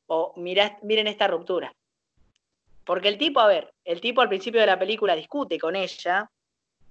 [0.07, 1.75] o miren esta ruptura.
[2.85, 6.31] Porque el tipo, a ver, el tipo al principio de la película discute con ella,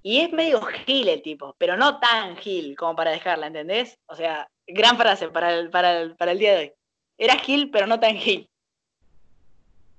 [0.02, 3.98] y es medio gil el tipo, pero no tan gil como para dejarla, ¿entendés?
[4.08, 6.74] O sea, gran frase para el, para el, para el día de hoy.
[7.17, 8.50] Era gil, pero no tan gil.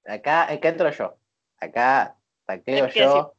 [0.06, 1.16] Acá, acá entro yo.
[1.58, 2.16] Acá
[2.46, 3.33] saqueo yo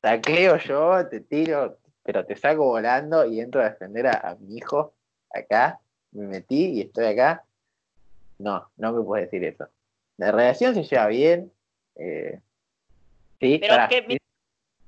[0.00, 4.94] tacleo yo, te tiro, pero te saco volando y entro a defender a, mi hijo
[5.32, 5.80] acá,
[6.12, 7.44] me metí y estoy acá.
[8.38, 9.68] No, no me puedes decir eso.
[10.16, 11.52] La relación se lleva bien.
[11.96, 12.40] Eh,
[13.38, 14.18] sí, pero para, que,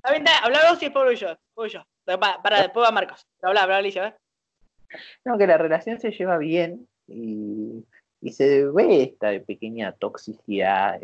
[0.02, 1.36] habla vos y después yo.
[1.66, 1.86] yo.
[2.04, 3.26] Para, después va Marcos.
[3.42, 4.16] Habla, habla Alicia,
[5.24, 7.84] No, que la relación se lleva bien y,
[8.20, 11.00] y se ve esta pequeña toxicidad,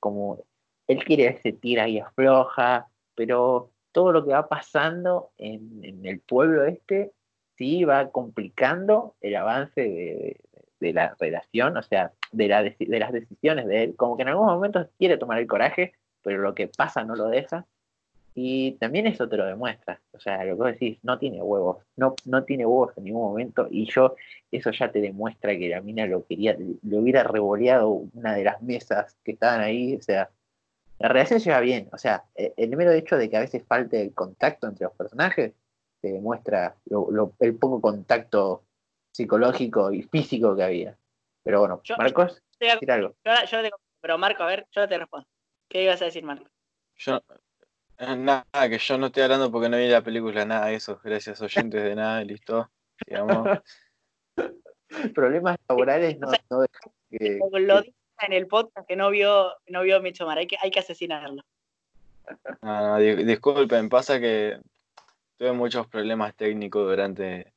[0.00, 0.44] como
[0.86, 6.64] él quiere se tira y afloja, pero todo lo que va pasando en, el pueblo
[6.64, 7.12] este
[7.56, 9.80] sí va complicando el avance
[10.80, 13.96] de, la relación, o sea, de, de las decisiones de él.
[13.96, 17.28] Como que en algunos momentos quiere tomar el coraje, pero lo que pasa no lo
[17.28, 17.66] deja.
[18.34, 20.00] Y también eso te lo demuestra.
[20.12, 23.22] O sea, lo que vos decís, no tiene huevos, no, no tiene huevos en ningún
[23.22, 23.68] momento.
[23.70, 24.16] Y yo,
[24.50, 28.60] eso ya te demuestra que la mina lo quería, lo hubiera revoleado una de las
[28.60, 29.94] mesas que estaban ahí.
[29.96, 30.30] O sea,
[30.98, 33.64] la relación se va bien, o sea, e, el mero hecho de que a veces
[33.66, 35.52] falte el contacto entre los personajes
[36.00, 36.76] te demuestra
[37.40, 38.64] el poco contacto
[39.10, 40.98] psicológico y físico que había.
[41.42, 43.14] Pero bueno, Marcos, decir algo.
[43.24, 43.58] Yo,
[44.00, 45.26] pero Marco, a ver, yo te respondo.
[45.68, 46.50] ¿Qué ibas a decir, Marco?
[46.96, 47.22] Yo,
[47.98, 51.00] eh, nada, que yo no estoy hablando porque no vi la película, nada de eso.
[51.02, 52.70] Gracias, oyentes de nada, listo.
[53.06, 53.60] Digamos.
[55.14, 56.64] Problemas laborales no, no
[57.10, 60.70] que, Lo dice en el podcast que no vio, no vio Midsommar, hay que, hay
[60.70, 61.42] que asesinarlo.
[62.62, 64.58] No, no, disculpen, pasa que
[65.36, 67.52] tuve muchos problemas técnicos durante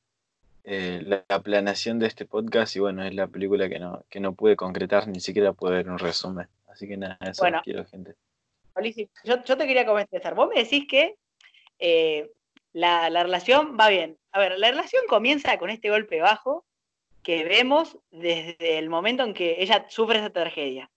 [0.63, 4.33] eh, la, planeación de este podcast y bueno, es la película que no, que no
[4.33, 6.47] pude concretar, ni siquiera pude ver un resumen.
[6.67, 8.15] Así que nada, eso quiero, gente.
[9.23, 11.15] Yo, yo, te quería comentar, vos me decís que
[11.79, 12.29] eh,
[12.73, 14.17] la, la, relación va bien.
[14.31, 16.65] A ver, la relación comienza con este golpe bajo
[17.27, 20.89] que vemos desde el momento en que ella sufre esa tragedia.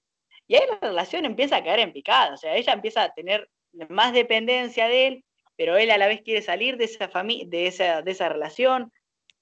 [0.47, 3.51] Y ahí la relación empieza a caer en picada, o sea, ella empieza a tener
[3.89, 5.24] más dependencia de él,
[5.57, 8.93] pero él a la vez quiere salir de esa, de esa, de esa relación,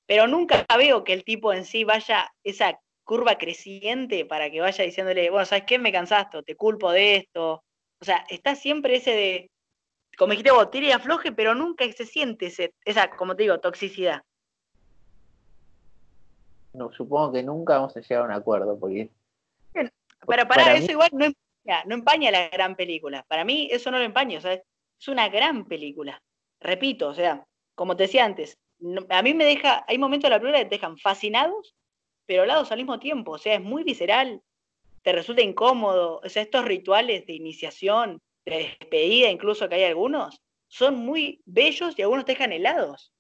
[0.07, 4.83] pero nunca veo que el tipo en sí vaya esa curva creciente para que vaya
[4.83, 5.79] diciéndole, bueno, ¿sabes qué?
[5.79, 7.63] Me cansaste, te culpo de esto.
[8.01, 9.51] O sea, está siempre ese de,
[10.17, 12.51] como dijiste vos, tire y afloje, pero nunca se siente
[12.87, 14.23] esa, como te digo, toxicidad.
[16.79, 19.11] No, supongo que nunca vamos a llegar a un acuerdo, porque...
[19.73, 19.91] Pero
[20.25, 23.25] para, para eso igual no empaña, no empaña la gran película.
[23.27, 26.23] Para mí eso no lo empaña, o sea, es una gran película.
[26.61, 28.59] Repito, o sea, como te decía antes,
[29.09, 31.75] a mí me deja, hay momentos de la película que te dejan fascinados,
[32.27, 34.41] pero lados al mismo tiempo, o sea, es muy visceral,
[35.03, 40.41] te resulta incómodo, o sea, estos rituales de iniciación, de despedida incluso que hay algunos,
[40.69, 43.13] son muy bellos y algunos te dejan helados.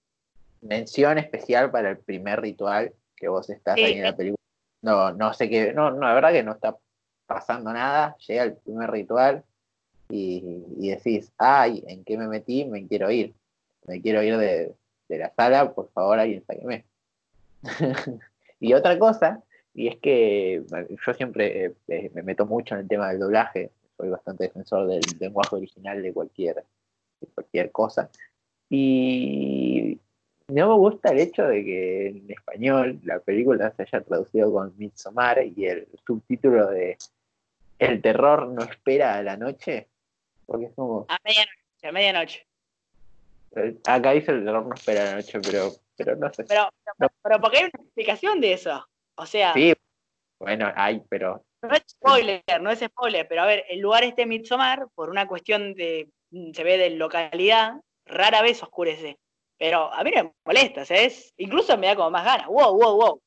[0.60, 4.38] Mención especial para el primer ritual que vos estás ahí en la película.
[4.82, 6.76] No, no sé qué, no, no, la verdad que no está
[7.26, 9.44] pasando nada, llega el primer ritual
[10.08, 12.64] y, y decís, ay, ¿en qué me metí?
[12.64, 13.34] Me quiero ir,
[13.86, 14.74] me quiero ir de,
[15.08, 16.84] de la sala, por favor alguien sáqueme.
[18.60, 19.42] y otra cosa,
[19.74, 20.62] y es que
[21.06, 24.86] yo siempre eh, eh, me meto mucho en el tema del doblaje, soy bastante defensor
[24.86, 26.64] del lenguaje original de cualquier,
[27.34, 28.10] cualquier cosa.
[28.70, 29.98] Y
[30.48, 34.74] no me gusta el hecho de que en español la película se haya traducido con
[34.78, 36.96] Midsommar y el subtítulo de
[37.78, 39.88] El terror no espera a la noche.
[40.46, 41.04] Porque es como.
[41.08, 42.46] A medianoche, a medianoche.
[43.86, 46.44] Acá dice el terror no espera la noche, pero, pero no sé.
[46.44, 46.70] Pero,
[47.22, 48.86] pero, porque hay una explicación de eso.
[49.16, 49.52] O sea.
[49.52, 49.74] Sí,
[50.38, 51.44] bueno, hay, pero.
[51.60, 55.26] No es spoiler, no es spoiler, pero a ver, el lugar este Midsommar, por una
[55.26, 56.08] cuestión de.
[56.54, 57.74] se ve de localidad,
[58.06, 59.18] rara vez oscurece.
[59.58, 61.34] Pero a mí no me molesta, ¿sabes?
[61.36, 62.46] Incluso me da como más ganas.
[62.46, 63.22] ¡Wow, wow, wow!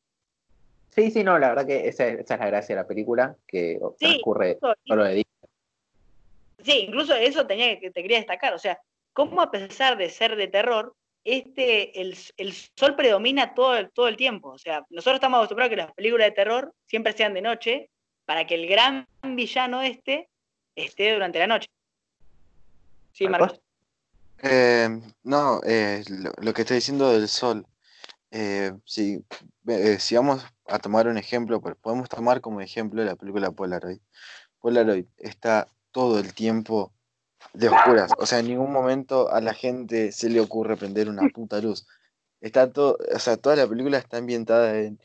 [0.89, 4.57] Sí, sí, no, la verdad que esa, es la gracia de la película, que transcurre
[4.85, 5.23] solo de día.
[6.63, 8.53] Sí, incluso eso tenía que te quería destacar.
[8.53, 8.79] O sea,
[9.13, 12.15] cómo a pesar de ser de terror, este, el,
[12.75, 14.49] sol predomina todo el, todo el tiempo.
[14.49, 17.89] O sea, nosotros estamos acostumbrados a que las películas de terror siempre sean de noche
[18.25, 20.29] para que el gran villano este
[20.75, 21.67] esté durante la noche.
[23.13, 23.59] Sí, Marcos.
[24.43, 24.89] Eh,
[25.23, 27.67] no, eh, lo, que está diciendo del sol.
[28.31, 29.23] Eh, si,
[29.99, 33.99] si vamos a tomar un ejemplo, pues, podemos tomar como ejemplo la película Polaroid.
[34.59, 36.93] Polaroid está todo el tiempo
[37.53, 38.11] de oscuras.
[38.17, 41.87] O sea, en ningún momento a la gente se le ocurre prender una puta luz.
[42.41, 44.99] Está todo, o sea, toda la película está ambientada en,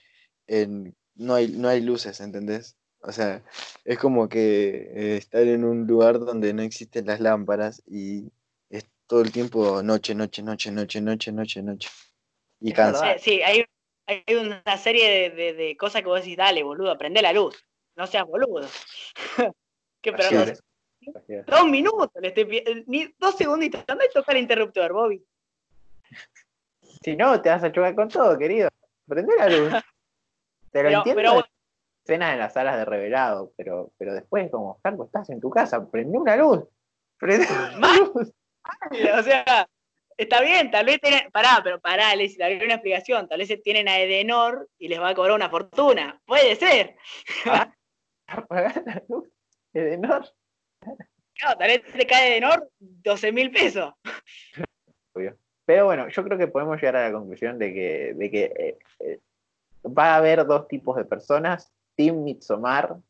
[0.47, 2.77] en no hay, no hay luces, ¿entendés?
[3.01, 3.43] O sea,
[3.85, 8.33] es como que eh, estar en un lugar donde no existen las lámparas y
[9.07, 11.89] todo el tiempo noche, noche, noche, noche, noche, noche, noche.
[12.61, 13.19] Y cansa.
[13.19, 13.65] Sí, hay,
[14.07, 17.65] hay una serie de, de, cosas que vos decís, dale, boludo, prende la luz.
[17.97, 18.67] No seas boludo.
[20.03, 20.53] ¿Qué, pero
[21.47, 22.11] Dos minutos,
[22.87, 23.85] ni dos segunditos.
[23.87, 25.25] Anda a tocar el interruptor, Bobby.
[27.03, 28.69] Si no, te vas a chocar con todo, querido.
[29.07, 29.73] Prende la luz.
[30.73, 31.23] Te lo entiendo.
[31.23, 31.45] Pero,
[32.03, 35.89] escenas en las salas de revelado, pero, pero después, como, Carlos, estás en tu casa,
[35.89, 36.65] prende una luz.
[37.19, 37.47] Prende
[37.77, 38.33] una luz.
[39.19, 39.69] O sea,
[40.17, 41.31] está bien, tal vez tienen.
[41.31, 43.29] Pará, pero pará, les daré una explicación.
[43.29, 46.21] Tal vez tienen a Edenor y les va a cobrar una fortuna.
[46.25, 46.97] Puede ser.
[48.27, 49.29] Apagar la luz.
[49.73, 50.27] Edenor.
[50.85, 53.93] No, tal vez te cae de Nord 12 mil pesos.
[55.67, 58.79] Pero bueno, yo creo que podemos llegar a la conclusión de que, de que eh,
[59.01, 59.21] eh,
[59.87, 61.73] va a haber dos tipos de personas.
[61.97, 63.03] Team Mitsomar, o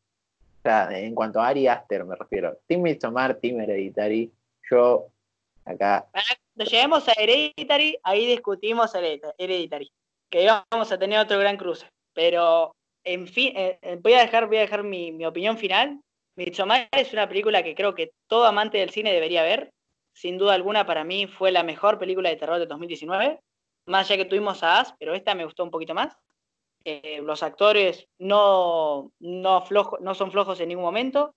[0.63, 2.57] sea, en cuanto a Ari Aster me refiero.
[2.65, 4.31] Team Mitsomar, Team Hereditary.
[4.71, 5.07] Yo,
[5.67, 6.07] acá.
[6.11, 9.91] Cuando lleguemos a Hereditary, ahí discutimos Hereditary.
[10.29, 11.87] Que vamos a tener otro gran cruce.
[12.13, 16.01] Pero, en fin, eh, voy a dejar, voy a dejar mi, mi opinión final
[16.37, 19.73] Midsommar es una película que creo que todo amante del cine debería ver.
[20.13, 23.39] Sin duda alguna, para mí fue la mejor película de terror de 2019.
[23.87, 26.15] Más allá que tuvimos a As, pero esta me gustó un poquito más.
[26.85, 29.63] Eh, los actores no, no,
[29.99, 31.33] no son flojos en ningún momento.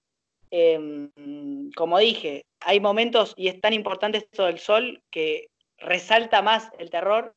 [0.51, 5.49] Em, como dije, hay momentos, y es tan importante esto del sol, que
[5.79, 7.35] resalta más el terror.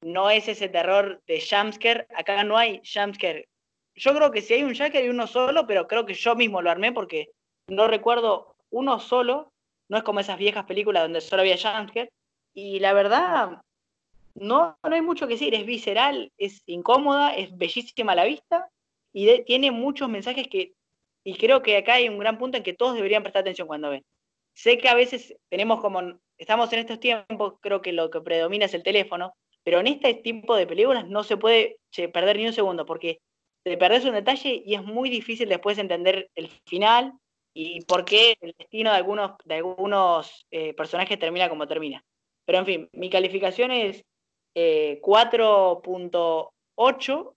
[0.00, 2.06] No es ese terror de jumpscare.
[2.16, 3.48] Acá no hay jumpscare.
[3.94, 6.62] Yo creo que si hay un jumpscare hay uno solo, pero creo que yo mismo
[6.62, 7.28] lo armé porque
[7.68, 9.52] no recuerdo uno solo.
[9.88, 12.10] No es como esas viejas películas donde solo había jumpscare.
[12.54, 13.62] Y la verdad,
[14.34, 15.54] no, no hay mucho que decir.
[15.54, 18.68] Es visceral, es incómoda, es bellísima a la vista
[19.12, 20.72] y tiene muchos mensajes que
[21.24, 23.90] y creo que acá hay un gran punto en que todos deberían prestar atención cuando
[23.90, 24.04] ven.
[24.54, 28.66] Sé que a veces tenemos como, estamos en estos tiempos, creo que lo que predomina
[28.66, 31.78] es el teléfono, pero en este tipo de películas no se puede
[32.12, 33.20] perder ni un segundo, porque
[33.64, 37.12] te perdés un detalle y es muy difícil después entender el final
[37.54, 42.02] y por qué el destino de algunos, de algunos eh, personajes termina como termina.
[42.44, 44.04] Pero en fin, mi calificación es
[44.54, 47.34] 4.8 eh,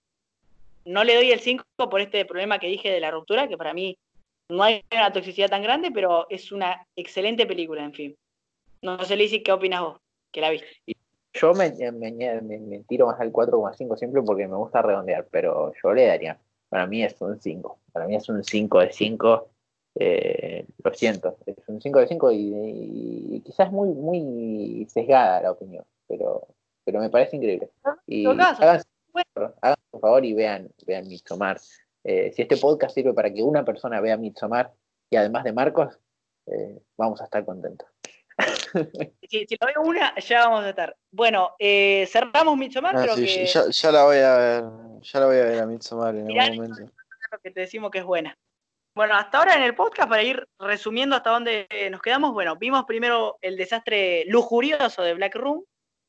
[0.86, 3.74] no le doy el 5 por este problema que dije de la ruptura, que para
[3.74, 3.98] mí
[4.48, 8.16] no hay una toxicidad tan grande, pero es una excelente película, en fin.
[8.82, 9.98] No sé, Lizzy, ¿qué opinas vos?
[10.32, 10.68] Que la viste.
[11.34, 16.06] Yo me, me, tiro más al 4,5 siempre porque me gusta redondear, pero yo le
[16.06, 17.78] daría, para mí es un 5.
[17.92, 19.48] Para mí es un 5 de 5.
[19.98, 25.84] Eh, lo siento, es un 5 de 5 y, quizás muy, muy sesgada la opinión,
[26.06, 26.46] pero,
[26.84, 27.70] pero me parece increíble.
[28.06, 28.82] Y hagan
[29.32, 31.58] por favor y vean, vean Midsommar.
[32.08, 34.72] Eh, si este podcast sirve para que una persona vea Midsommar
[35.10, 35.98] y además de Marcos,
[36.46, 37.88] eh, vamos a estar contentos.
[39.28, 40.96] si, lo veo una, ya vamos a estar.
[41.10, 43.46] Bueno, eh, cerramos Midsommar, ah, que...
[43.46, 44.64] ya, la voy a ver,
[45.00, 46.92] ya la voy a ver a Midsommar en algún momento.
[47.42, 48.38] que te decimos que es buena.
[48.94, 52.84] Bueno, hasta ahora en el podcast, para ir resumiendo hasta dónde nos quedamos, bueno, vimos
[52.84, 55.64] primero el desastre lujurioso de Black Room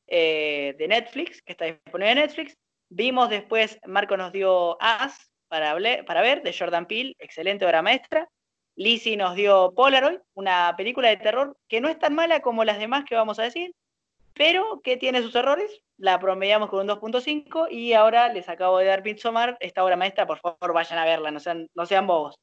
[0.06, 2.56] de Netflix, que está disponible en Netflix.
[2.90, 5.76] Vimos después, Marco nos dio As para,
[6.06, 8.28] para ver, de Jordan Peele, excelente obra maestra.
[8.76, 12.78] Lizzie nos dio Polaroid, una película de terror que no es tan mala como las
[12.78, 13.74] demás que vamos a decir,
[14.34, 15.82] pero que tiene sus errores.
[15.96, 20.28] La promediamos con un 2.5 y ahora les acabo de dar Midsommar, esta obra maestra,
[20.28, 22.36] por favor vayan a verla, no sean, no sean bobos.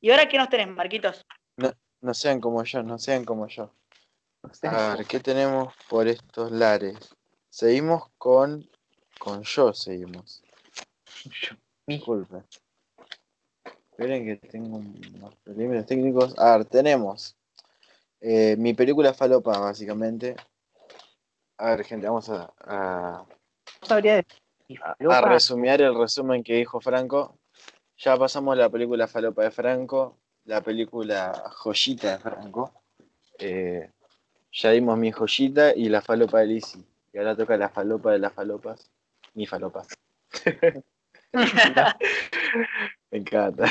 [0.00, 1.26] ¿Y ahora qué nos tenés, Marquitos?
[1.56, 3.70] No, sean como yo, no sean como yo.
[4.62, 7.14] A ver, ¿qué tenemos por estos lares?
[7.50, 8.68] Seguimos con
[9.18, 10.42] con yo seguimos.
[11.86, 12.42] Disculpe.
[13.90, 16.34] Esperen que tengo unos problemas técnicos.
[16.38, 17.36] A ver, tenemos
[18.20, 20.34] eh, mi película falopa, básicamente.
[21.58, 23.24] A ver, gente, vamos a, a,
[25.10, 27.38] a resumir el resumen que dijo Franco.
[27.96, 32.82] Ya pasamos la película falopa de Franco, la película joyita de Franco.
[33.38, 33.92] Eh,
[34.50, 36.82] ya dimos mi joyita y la falopa de Lizzie.
[37.12, 38.90] Y ahora toca la falopa de las falopas
[39.34, 39.82] mi falopa.
[43.10, 43.66] Me encanta.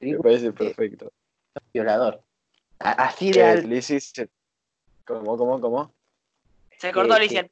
[0.00, 1.12] Me parece perfecto.
[1.72, 2.22] Violador.
[2.78, 3.68] Así de alto.
[5.04, 5.92] ¿Cómo, cómo, cómo?
[6.78, 7.48] Se cortó Alicia.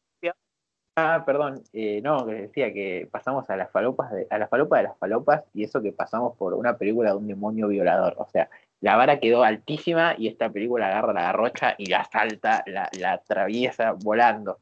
[1.01, 4.81] Ah, perdón, eh, no, que decía que pasamos a las falopas de, a las falopas
[4.81, 8.17] de las falopas y eso que pasamos por una película de un demonio violador.
[8.19, 8.51] O sea,
[8.81, 13.13] la vara quedó altísima y esta película agarra la garrocha y la salta, la, la
[13.13, 14.59] atraviesa volando.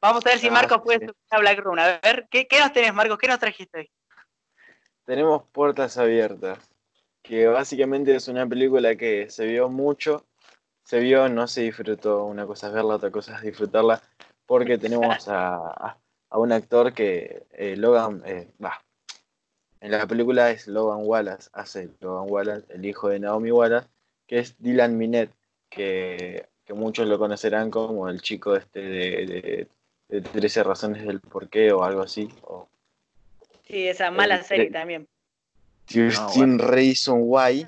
[0.00, 1.78] Vamos a ver si ah, Marcos puede subir a Black Run.
[1.80, 3.18] A ver, ¿qué, nos tenés, Marcos?
[3.18, 3.90] ¿Qué nos trajiste hoy?
[5.04, 6.58] Tenemos Puertas Abiertas,
[7.22, 10.24] que básicamente es una película que se vio mucho,
[10.84, 12.24] se vio, no se disfrutó.
[12.24, 14.00] Una cosa es verla, otra cosa es disfrutarla,
[14.46, 15.96] porque tenemos a,
[16.30, 18.80] un actor que eh, Logan, eh, va,
[19.80, 23.88] en la película es Logan Wallace, hace Logan Wallace, el hijo de Naomi Wallace,
[24.28, 25.34] que es Dylan Minnette,
[25.68, 29.68] que, muchos lo conocerán como el chico este de de
[30.08, 32.28] 13 razones del porqué o algo así.
[32.42, 32.68] O,
[33.66, 35.06] sí, esa mala serie también.
[35.86, 37.66] Sin Reason Why.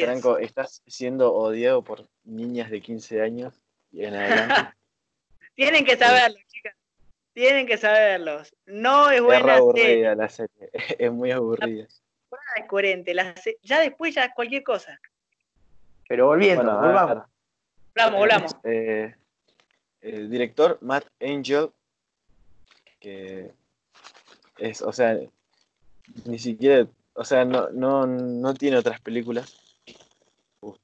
[0.00, 3.54] Franco, estás siendo odiado por niñas de 15 años
[3.92, 4.72] y en adelante.
[5.54, 6.74] Tienen que saberlo, chicas.
[7.32, 8.42] Tienen que saberlo.
[8.66, 10.70] No es buena es aburrida la serie.
[10.98, 11.84] Es muy aburrida.
[11.84, 13.14] es coherente.
[13.62, 14.98] Ya después ya cualquier cosa.
[16.08, 17.24] Pero volviendo, volvamos.
[17.94, 18.56] Volvamos, volvamos.
[18.64, 19.14] Eh,
[20.00, 21.70] el director Matt Angel,
[23.00, 23.50] que
[24.58, 25.18] es, o sea,
[26.24, 29.56] ni siquiera, o sea, no, no, no tiene otras películas.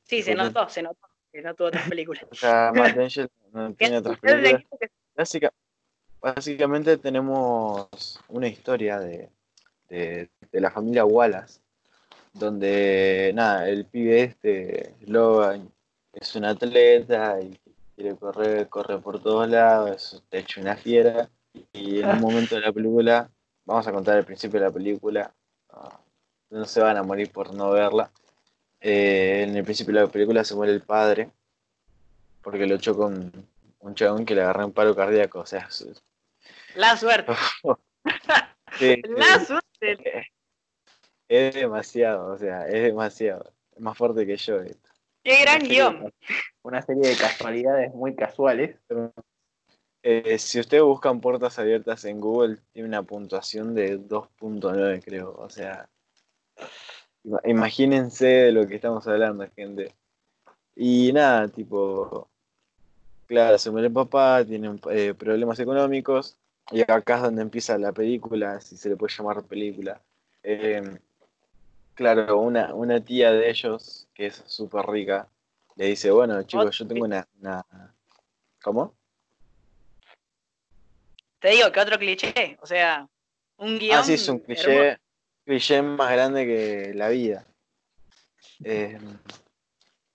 [0.05, 2.25] sí, se notó, se notó, que no tuvo otras películas.
[2.31, 4.65] o sea, Matt Angel no tiene otras películas.
[6.21, 9.29] básicamente tenemos una historia de,
[9.89, 11.61] de, de, la familia Wallace,
[12.33, 15.71] donde, nada, el pibe este, Logan,
[16.13, 17.59] es un atleta y
[17.95, 21.29] quiere correr, corre por todos lados, te hecho una fiera.
[21.73, 23.31] Y en un momento de la película,
[23.65, 25.33] vamos a contar el principio de la película,
[26.51, 28.11] no, se van a morir por no verla.
[28.81, 31.31] Eh, en el principio de la película se muere el padre
[32.45, 33.33] porque lo choca un,
[33.81, 35.41] un chabón que le agarra un paro cardíaco.
[35.41, 35.69] O sea,
[36.77, 37.33] la suerte.
[39.17, 40.31] la suerte.
[41.27, 43.53] Es demasiado, o sea, es demasiado.
[43.75, 44.61] Es más fuerte que yo.
[44.61, 44.91] Esto.
[45.25, 46.13] Qué gran guion.
[46.63, 48.77] Una serie de casualidades muy casuales.
[50.03, 55.35] Eh, si ustedes buscan puertas abiertas en Google, tiene una puntuación de 2.9, creo.
[55.39, 55.89] O sea,
[57.45, 59.95] imagínense de lo que estamos hablando, gente.
[60.77, 62.29] Y nada, tipo,
[63.27, 66.37] claro, se muere el papá, tienen eh, problemas económicos,
[66.71, 70.03] y acá es donde empieza la película, si se le puede llamar película.
[70.43, 70.83] Eh,
[71.95, 75.29] claro, una, una tía de ellos, que es súper rica,
[75.77, 77.65] le dice, bueno, chicos, yo tengo una, una...
[78.63, 78.95] ¿Cómo?
[81.39, 83.07] Te digo que otro cliché, o sea,
[83.59, 83.99] un guion.
[83.99, 84.99] Ah, sí, es un cliché,
[85.45, 87.45] cliché más grande que la vida.
[88.63, 88.99] Eh,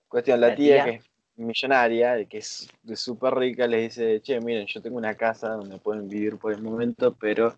[0.08, 4.82] cuestión, la, tía, que es millonaria, que es súper rica, le dice, che, miren, yo
[4.82, 7.56] tengo una casa donde pueden vivir por el momento, pero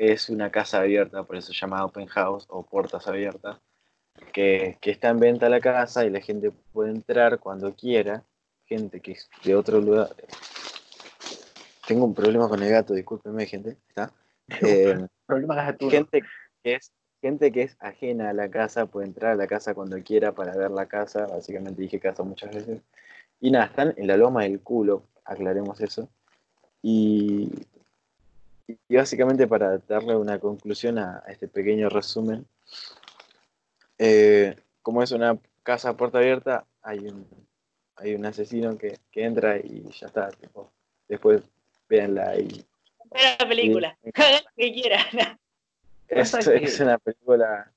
[0.00, 3.58] es una casa abierta, por eso se llama open house o puertas abiertas,
[4.32, 8.24] que, que está en venta la casa y la gente puede entrar cuando quiera,
[8.64, 10.08] gente que es de otro lugar,
[11.86, 13.76] tengo un problema con el gato, discúlpeme, gente.
[13.88, 14.12] ¿Está?
[14.62, 16.22] Eh, problema gente
[16.62, 19.96] que es gente que es ajena a la casa puede entrar a la casa cuando
[20.02, 21.26] quiera para ver la casa.
[21.26, 22.80] Básicamente dije casa muchas veces.
[23.40, 26.08] Y nada, están en la loma del culo, aclaremos eso.
[26.82, 27.50] Y,
[28.88, 32.46] y básicamente para darle una conclusión a, este pequeño resumen,
[33.98, 37.26] eh, como es una casa puerta abierta, hay un,
[37.96, 40.30] hay un asesino que, que entra y ya está.
[40.30, 40.70] Tipo,
[41.08, 41.42] después
[41.88, 42.64] véanla ahí.
[43.38, 43.98] la película,
[44.56, 45.04] que quieran.
[46.08, 47.70] Es, es, una película.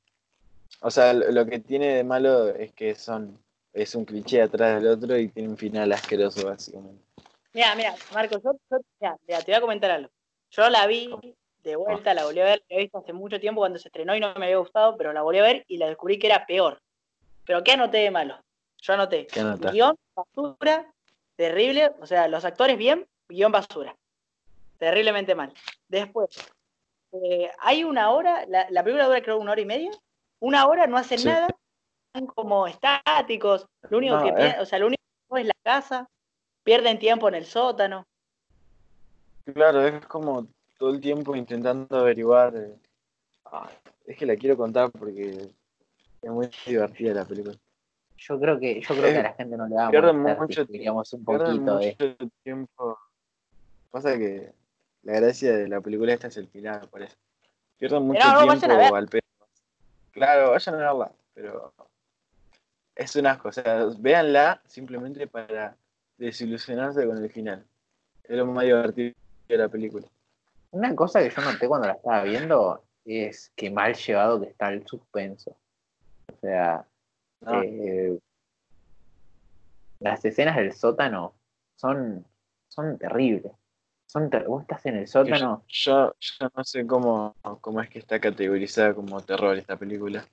[0.81, 3.37] O sea, lo, que tiene de malo es que son
[3.73, 6.99] es un cliché atrás del otro y tiene un final asqueroso, básicamente.
[7.53, 8.55] Mira, mira, Marco, yo,
[8.99, 10.09] te voy a comentar algo.
[10.55, 11.09] Yo la vi
[11.63, 14.15] de vuelta, la volví a ver, la he visto hace mucho tiempo cuando se estrenó
[14.15, 16.45] y no me había gustado, pero la volví a ver y la descubrí que era
[16.45, 16.81] peor.
[17.45, 18.39] Pero ¿qué anoté de malo?
[18.81, 19.27] Yo anoté.
[19.71, 20.93] guion, basura,
[21.35, 23.95] terrible, o sea, los actores bien, guion basura
[24.83, 25.53] terriblemente mal.
[25.87, 26.29] Después,
[27.13, 29.91] eh, hay una hora, la, la, película dura creo una hora y media,
[30.41, 31.47] una hora no hacen nada,
[32.07, 34.55] están como estáticos, lo único que eh.
[34.59, 35.01] o sea, lo único
[35.33, 36.09] que es la casa,
[36.63, 38.05] pierden tiempo en el sótano.
[39.45, 42.55] Claro, es como todo el tiempo intentando averiguar.
[42.55, 42.75] Eh,
[44.05, 45.49] es que la quiero contar porque
[46.21, 47.55] es muy divertida la película.
[48.17, 50.61] Yo creo que, yo creo que a la gente no le da mucho,
[51.17, 52.31] un poquito de...
[52.43, 52.97] tiempo.
[53.91, 54.53] Pasa que
[55.03, 57.15] la gracia de la película esta es el final, por eso.
[57.77, 59.21] Pierden mucho tiempo al pedo.
[60.11, 61.73] Claro, vayan a verla, pero
[62.95, 63.49] es un asco.
[63.49, 65.75] O sea, véanla simplemente para
[66.17, 67.65] desilusionarse con el final.
[68.23, 69.13] Es lo más divertido
[69.47, 70.07] de la película.
[70.71, 74.69] Una cosa que yo noté cuando la estaba viendo es que mal llevado que está
[74.69, 75.57] el suspenso.
[76.31, 76.85] O sea,
[77.45, 77.61] ah.
[77.63, 78.17] eh,
[79.99, 81.35] las escenas del sótano
[81.75, 82.25] son,
[82.69, 83.51] son terribles
[84.47, 85.63] vos estás en el sótano.
[85.67, 90.25] Yo, yo, no sé cómo, cómo es que está categorizada como terror esta película.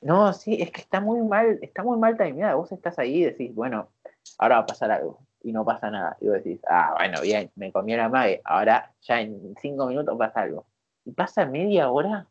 [0.00, 2.54] No, sí, es que está muy mal, está muy mal terminada.
[2.54, 3.90] Vos estás ahí y decís, bueno,
[4.38, 5.20] ahora va a pasar algo.
[5.42, 6.16] Y no pasa nada.
[6.20, 8.40] Y vos decís, ah, bueno, bien, me comí la mague.
[8.44, 10.66] Ahora ya en cinco minutos pasa algo.
[11.04, 12.26] Y pasa media hora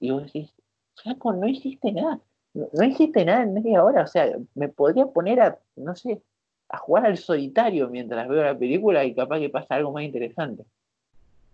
[0.00, 0.54] y vos decís,
[0.94, 2.20] flaco, no hiciste nada.
[2.54, 4.02] no hiciste nada en media hora.
[4.02, 6.22] O sea, me podría poner a, no sé,
[6.68, 10.64] a jugar al solitario mientras veo la película y capaz que pasa algo más interesante.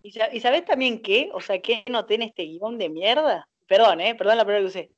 [0.03, 1.31] ¿Y, sabes también qué?
[1.33, 3.49] O sea, ¿qué noté en este guion de mierda?
[3.69, 4.15] Perdón, ¿eh?
[4.15, 4.91] Perdón la palabra que usé.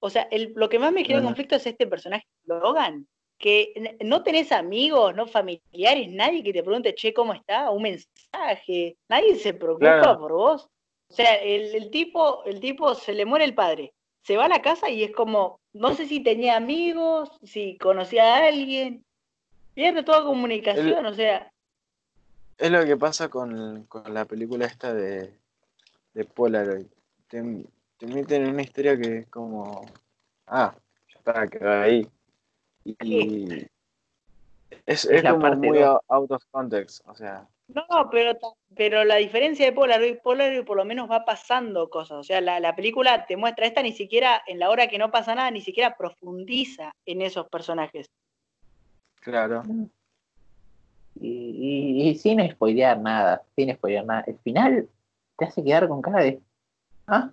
[0.00, 3.06] O sea, el, lo que más me genera conflicto es este personaje, Logan,
[3.40, 7.70] que no tenés amigos, no familiares, nadie que te pregunte, che, ¿cómo está?
[7.70, 10.68] Un mensaje, nadie se preocupa por vos.
[11.08, 14.48] O sea, el, el, tipo, el tipo se le muere el padre, se va a
[14.48, 19.04] la casa y es como, no sé si tenía amigos, si conocía a alguien,
[19.74, 21.50] Pierde toda comunicación, o sea.
[22.58, 25.32] Es lo que pasa con, la película esta de,
[26.12, 26.86] de Polaroid.
[27.28, 29.86] Te, meten en una historia que es como.
[30.46, 30.74] Ah,
[31.08, 32.06] ya está, queda ahí.
[32.84, 33.66] Y.
[34.86, 37.46] Es, es, como muy out of context, o sea.
[37.68, 38.36] No, pero,
[38.74, 42.18] pero la diferencia de Polaroid, Polaroid por lo menos va pasando cosas.
[42.18, 45.10] O sea, la, la, película te muestra esta ni siquiera, en la hora que no
[45.10, 48.10] pasa nada, ni siquiera profundiza en esos personajes.
[49.20, 49.62] Claro.
[51.20, 54.88] Y, sin spoilear nada, sin spoilear nada, el final
[55.36, 56.40] te hace quedar con cara de.
[57.06, 57.30] ¿Ah?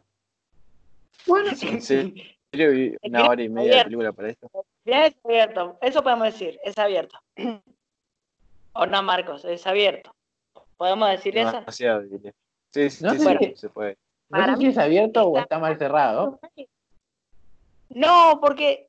[1.26, 2.38] Bueno, sí.
[3.04, 4.50] una hora y media de película para esto.
[4.94, 7.20] Es abierto, eso podemos decir, es abierto.
[8.74, 10.16] o no, Marcos, es abierto.
[10.78, 11.64] ¿Podemos decir eso?
[11.70, 13.98] Sí, sí, sí, se puede.
[14.30, 16.40] No sé si es abierto o está mal cerrado.
[17.90, 18.88] No, porque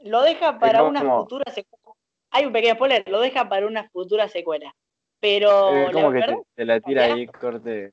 [0.00, 1.94] lo deja para una futura secuela.
[2.30, 4.74] Hay un pequeño spoiler, lo deja para una futura secuela.
[5.20, 7.92] Pero eh, la que te, la tira ahí, corte.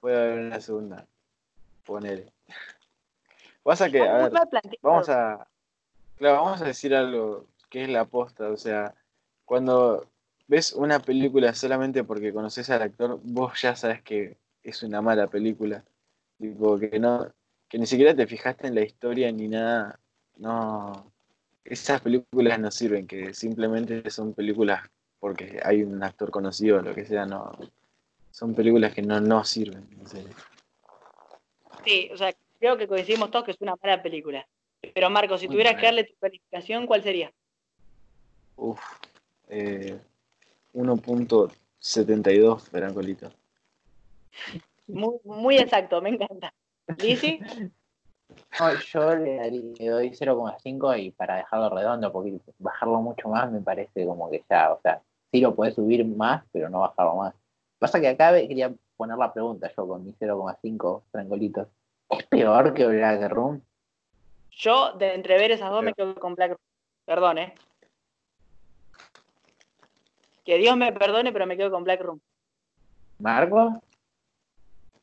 [0.00, 1.06] Puede haber una segunda.
[1.84, 2.32] Ponele.
[3.62, 4.32] Pasa que, a ver,
[4.80, 5.46] vamos a.
[6.22, 8.48] Claro, vamos a decir algo que es la aposta.
[8.50, 8.94] O sea,
[9.44, 10.06] cuando
[10.46, 15.26] ves una película solamente porque conoces al actor, vos ya sabes que es una mala
[15.26, 15.82] película.
[16.38, 17.26] Tipo, que no,
[17.68, 19.98] que ni siquiera te fijaste en la historia ni nada.
[20.36, 21.10] No,
[21.64, 26.94] esas películas no sirven, que simplemente son películas porque hay un actor conocido o lo
[26.94, 27.50] que sea, no.
[28.30, 30.36] Son películas que no, no sirven, en serio.
[31.84, 34.46] Sí, o sea, creo que coincidimos todos que es una mala película.
[34.94, 37.32] Pero Marco, si tuvieras que darle tu calificación, ¿cuál sería?
[38.56, 38.80] Uf,
[39.48, 39.98] eh,
[40.74, 43.30] 1.72, Ferancolito.
[44.86, 46.52] Muy, muy exacto, me encanta.
[46.98, 47.40] ¿Lizzy?
[48.92, 49.50] yo le,
[49.90, 54.72] doy 0,5 y para dejarlo redondo, porque bajarlo mucho más me parece como que ya,
[54.72, 57.34] o sea, sí lo puedes subir más, pero no bajarlo más.
[57.78, 61.68] Pasa que acá quería poner la pregunta yo con mi 0,5 frangolitos.
[62.10, 63.62] ¿Es peor que Black Room?
[64.52, 66.60] Yo, de entrever esas dos, me quedo con Black Room.
[67.04, 67.54] Perdón, ¿eh?
[70.44, 72.20] Que Dios me perdone, pero me quedo con Black Room.
[73.18, 73.82] ¿Marco?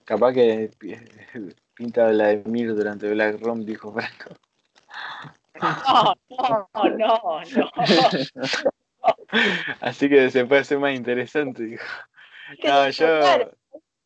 [0.05, 0.69] Capaz que
[1.73, 4.35] pinta Vladimir durante Black Room, dijo Franco.
[5.61, 7.71] No, no, no, no.
[9.81, 11.85] Así que se puede hacer más interesante, dijo.
[12.63, 13.19] No, yo.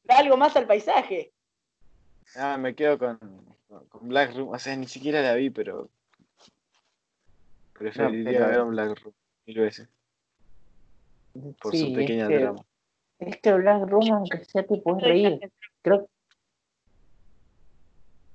[0.03, 1.31] Da algo más al paisaje.
[2.35, 3.19] Ah, me quedo con,
[3.89, 4.49] con Black Room.
[4.49, 5.89] O sea, ni siquiera la vi, pero.
[7.73, 9.13] Preferiría ver Black Room
[9.45, 9.89] mil veces.
[11.61, 12.63] Por su pequeña drama.
[13.19, 15.51] Es que Black Room, aunque sea, te puedes reír.
[15.81, 16.07] Creo,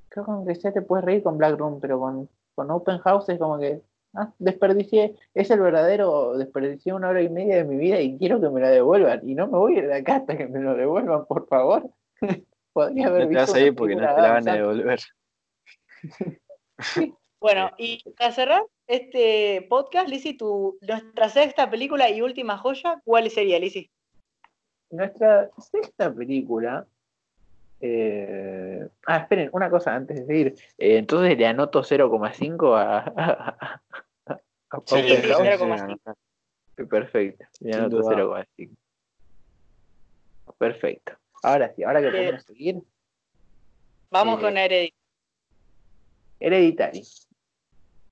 [0.09, 3.29] creo que aunque sea, te puedes reír con Black Room, pero con, con Open House
[3.29, 3.83] es como que.
[4.15, 8.41] Ah, desperdicié, es el verdadero, desperdicié una hora y media de mi vida y quiero
[8.41, 9.21] que me la devuelvan.
[9.29, 11.91] Y no me voy a ir de acá hasta que me lo devuelvan, por favor.
[12.73, 15.01] Podría haber no te vas a ir porque no te la van a devolver.
[17.41, 23.31] Bueno, y para cerrar este podcast, Lizzy, tu, nuestra sexta película y última joya, ¿cuál
[23.31, 23.89] sería, Lizzy?
[24.91, 26.87] Nuestra sexta película.
[27.81, 30.55] Eh, ah, esperen, una cosa antes de seguir.
[30.79, 33.83] Eh, entonces le anoto 0,5 a, a,
[34.27, 36.17] a, sí, 0,5.
[36.89, 38.71] Perfecto, le anoto 0,5.
[40.59, 41.13] Perfecto.
[41.43, 42.83] Ahora sí, ahora que podemos seguir.
[44.11, 44.98] Vamos eh, con Hereditary.
[46.41, 47.03] Hereditary.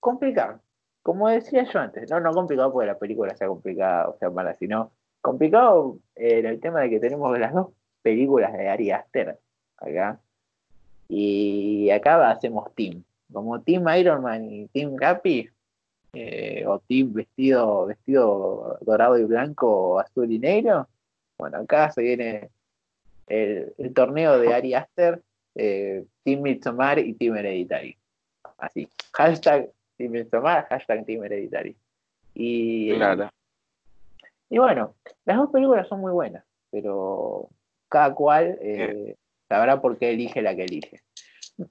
[0.00, 0.60] Complicado.
[1.02, 4.54] Como decía yo antes, no, no complicado porque la película sea complicada o sea mala,
[4.56, 7.68] sino complicado eh, el tema de que tenemos las dos
[8.02, 9.38] películas de Ari Aster
[9.78, 10.20] acá.
[11.08, 13.04] Y acá hacemos team.
[13.32, 15.48] Como Team Iron Man y Team Cappy,
[16.12, 20.88] eh, o Team vestido, vestido dorado y blanco, azul y negro.
[21.38, 22.50] Bueno, acá se viene
[23.26, 25.22] el, torneo de Ari Aster,
[25.54, 27.96] eh, Team Midsommar y Team Hereditary.
[28.59, 31.76] Así, hashtag Team Midsommar, hashtag Team Hereditary.
[32.34, 32.92] Y,
[34.50, 34.94] y bueno,
[35.24, 37.48] las dos películas son muy buenas, pero
[37.88, 39.16] cada cual eh,
[39.48, 41.02] sabrá por qué elige la que elige.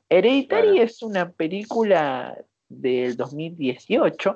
[0.10, 4.36] Hereditary es una película del 2018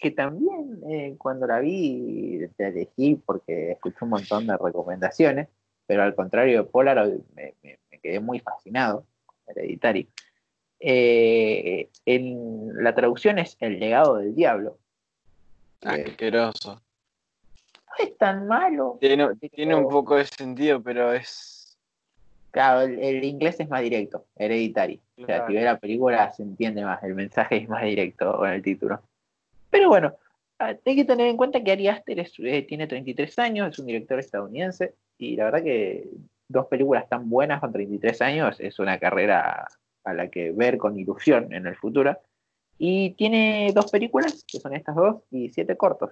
[0.00, 5.48] que también eh, cuando la vi la elegí porque escuché un montón de recomendaciones
[5.88, 7.54] pero al contrario de Polar me,
[8.02, 10.06] quedé muy fascinado con Hereditary.
[10.80, 14.78] Eh, en, la traducción es El legado del diablo.
[15.82, 16.80] Asqueroso.
[17.86, 18.98] No es tan malo.
[19.00, 21.76] Tiene, un poco de sentido, pero es.
[22.50, 25.00] Claro, el, inglés es más directo, Hereditary.
[25.20, 28.48] O sea, si ve la película se entiende más, el mensaje es más directo con
[28.48, 29.00] el título.
[29.70, 30.14] Pero bueno,
[30.58, 34.18] hay que tener en cuenta que Ari Aster eh, tiene 33 años, es un director
[34.18, 36.08] estadounidense, y la verdad que
[36.48, 39.68] dos películas tan buenas con 33 años es una carrera
[40.08, 42.18] a la que ver con ilusión en el futuro.
[42.78, 46.10] Y tiene dos películas, que son estas dos, y siete cortos.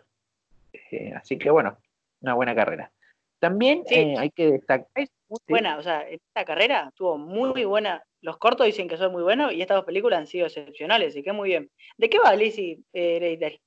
[0.72, 1.76] Eh, así que bueno,
[2.20, 2.90] una buena carrera.
[3.38, 4.88] También eh, hay que destacar...
[4.94, 8.02] Es muy buena, o sea, esta carrera estuvo muy buena.
[8.20, 11.22] Los cortos dicen que son muy buenos y estas dos películas han sido excepcionales, así
[11.22, 11.70] que muy bien.
[11.96, 13.60] ¿De qué va Lizzie eh, Hereditary?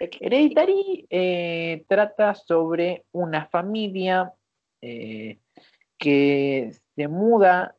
[0.00, 4.32] Hereditary trata sobre una familia
[4.80, 5.38] eh,
[5.98, 7.74] que se muda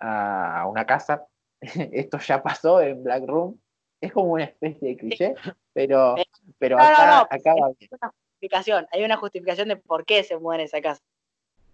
[0.00, 1.26] a una casa
[1.92, 3.58] esto ya pasó en Black Room.
[4.00, 5.34] Es como una especie de cliché,
[5.72, 6.14] pero,
[6.58, 7.90] pero acá, acá va bien.
[7.90, 11.02] Una justificación, hay una justificación de por qué se muere esa casa.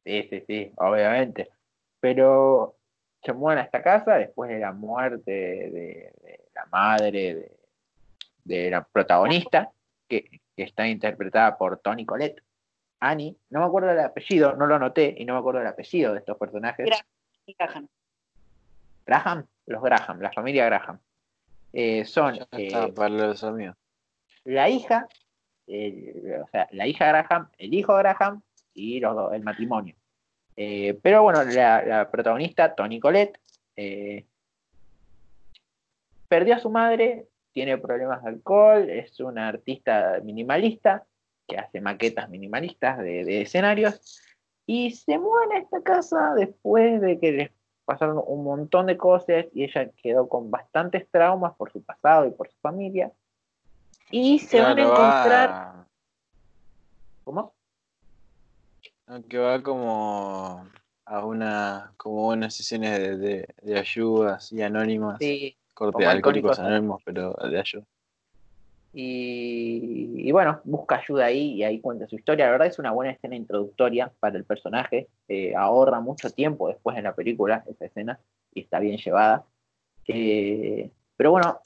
[0.05, 1.51] Sí, sí, sí, obviamente.
[1.99, 2.77] Pero
[3.23, 6.13] se muere a esta casa después de la muerte de,
[6.55, 7.51] la madre
[8.45, 9.73] de, la protagonista,
[10.09, 12.43] que, está interpretada por Tony Colette.
[13.01, 16.13] Annie, no me acuerdo del apellido, no lo anoté y no me acuerdo del apellido
[16.13, 16.87] de estos personajes.
[17.59, 17.89] Graham.
[19.07, 20.99] Graham, los Graham, la familia Graham.
[21.73, 23.77] Eh, son eh, para los amigos.
[24.45, 25.07] la hija,
[25.67, 28.43] o sea, la hija Graham, el hijo Graham
[28.75, 29.95] y los dos, el matrimonio.
[30.57, 33.39] Eh, pero bueno, la, protagonista, Tony Colette,
[36.29, 41.05] perdió a su madre, tiene problemas de alcohol, es una artista minimalista
[41.47, 44.23] que hace maquetas minimalistas de, escenarios
[44.67, 47.51] y se mueve a esta casa después de que les
[47.91, 52.31] pasaron un montón de cosas y ella quedó con bastantes traumas por su pasado y
[52.31, 53.11] por su familia.
[54.13, 55.87] Y se van a encontrar...
[57.25, 57.53] ¿Cómo?
[59.29, 60.69] Que va como
[61.05, 65.19] a una, como unas sesiones de, de, ayuda así anónimas.
[65.19, 65.57] Sí.
[65.75, 67.85] Corte alcohólicos anónimos, pero de ayuda.
[68.93, 72.47] Y, bueno, busca ayuda ahí y ahí cuenta su historia.
[72.47, 75.09] La verdad es una buena escena introductoria para el personaje.
[75.29, 78.19] Eh, ahorra mucho tiempo después en la película esa escena
[78.53, 79.45] y está bien llevada.
[80.09, 81.61] Eh, pero bueno,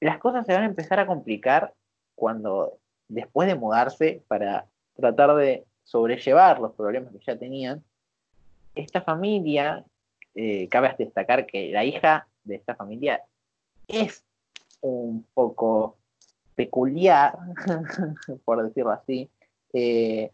[0.00, 1.74] las cosas se van a empezar a complicar
[2.14, 7.82] cuando después de mudarse para tratar de sobrellevar los problemas que ya tenían,
[8.74, 9.84] esta familia,
[10.34, 13.22] eh, cabe destacar que la hija de esta familia
[13.86, 14.24] es
[14.80, 15.98] un poco
[16.54, 17.36] peculiar,
[18.44, 19.30] por decirlo así.
[19.72, 20.30] Eh,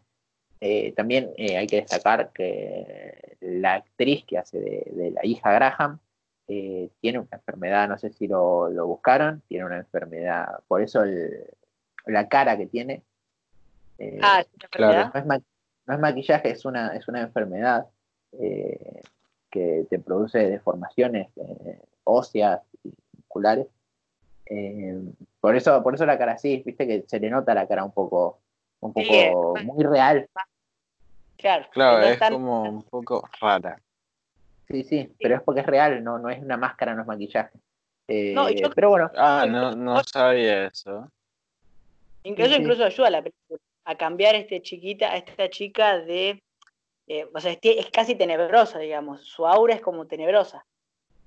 [0.61, 5.99] eh, también hay que destacar que la actriz que hace de, la hija Graham
[6.45, 11.03] tiene una enfermedad, no sé si lo, buscaron, tiene una enfermedad, por eso
[12.05, 13.03] la cara que tiene
[13.99, 15.11] eh, ah, claro.
[15.85, 17.87] No es, maquillaje, es una, es una enfermedad
[18.31, 19.01] eh,
[19.51, 23.67] que te produce deformaciones eh, óseas y musculares.
[25.39, 27.91] Por eso, por eso la cara así, viste que se le nota la cara un
[27.91, 28.39] poco,
[28.79, 30.27] un poco muy real.
[31.37, 33.79] Claro, claro es como un poco rara.
[34.67, 37.57] Sí, sí, pero es porque es real, no, no es una máscara, no es maquillaje.
[38.05, 39.09] pero bueno.
[39.15, 41.09] Ah, no, no sabía eso.
[42.23, 46.43] Incluso, incluso ayuda la película a cambiar a, este chiquita, a esta chica de...
[47.07, 49.25] Eh, o sea, es, casi tenebrosa, digamos.
[49.25, 50.63] Su aura es como tenebrosa.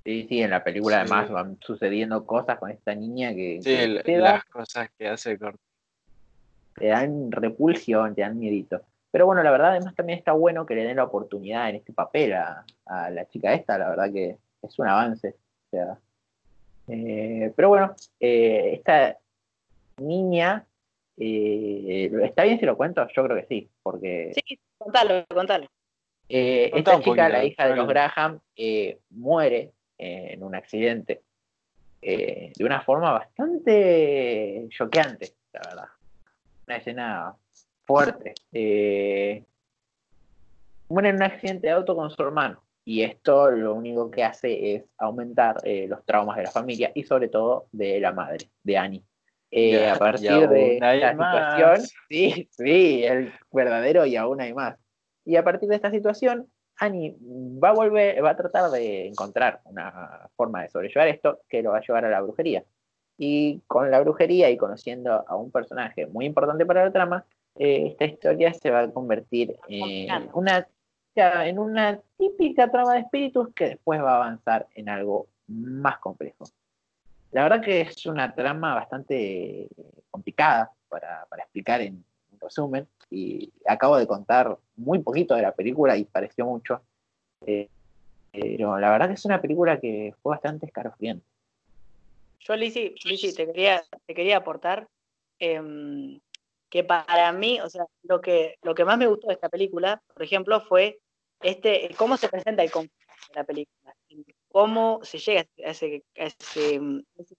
[0.04, 3.60] Sí, sí, en la película además van sucediendo cosas con esta niña que...
[3.62, 5.38] Sí, las cosas que hace
[6.74, 8.82] Te dan repulsión, te dan miedito.
[9.10, 11.92] Pero bueno, la verdad además también está bueno que le den la oportunidad en este
[11.92, 12.64] papel a,
[13.10, 15.36] la chica esta, la verdad que es un avance.
[15.66, 15.98] O sea,
[16.88, 19.18] eh, pero bueno, eh, esta
[19.98, 20.66] niña
[21.16, 23.06] eh, ¿Está bien si lo cuento?
[23.14, 24.32] Yo creo que sí, porque...
[24.34, 25.66] Sí, contalo, contalo.
[26.28, 29.72] Eh, esta chica, la hija de los Graham, eh, muere
[30.02, 31.22] en un accidente
[32.00, 35.88] de una forma bastante choqueante, la verdad.
[36.66, 37.36] Una escena
[37.84, 38.34] fuerte.
[40.88, 42.62] muere en un accidente de auto con su hermano.
[42.84, 47.28] Y esto lo único que hace es aumentar los traumas de la familia y sobre
[47.28, 49.04] todo de la madre, de Annie.
[49.54, 54.78] Eh, a partir de esta situación, sí, sí, el verdadero y aún hay más.
[55.26, 56.50] Y a partir de esta situación,
[56.82, 57.16] Annie
[57.62, 61.70] va a volver, va a tratar de encontrar una forma de sobrellevar esto que lo
[61.70, 62.64] va a llevar a la brujería.
[63.16, 67.24] Y con la brujería y conociendo a un personaje muy importante para la trama,
[67.56, 70.66] eh, esta historia se va a convertir en una,
[71.14, 76.46] en una típica trama de espíritus que después va a avanzar en algo más complejo.
[77.30, 79.68] La verdad que es una trama bastante
[80.10, 82.04] complicada para, explicar en
[82.40, 86.82] resumen y acabo de contar muy poquito de la película y pareció mucho.
[87.46, 87.68] Eh,
[88.32, 91.24] pero la verdad que es una película que fue bastante escalofriante.
[92.40, 92.94] Yo, Lizzy,
[93.36, 94.88] te, quería, te quería aportar
[95.38, 96.18] em,
[96.70, 100.02] que para mí, o sea, lo que, lo que más me gustó de esta película,
[100.12, 100.98] por ejemplo, fue
[101.42, 103.94] este, cómo se presenta el conflicto de la película
[104.52, 106.04] cómo se llega a ese,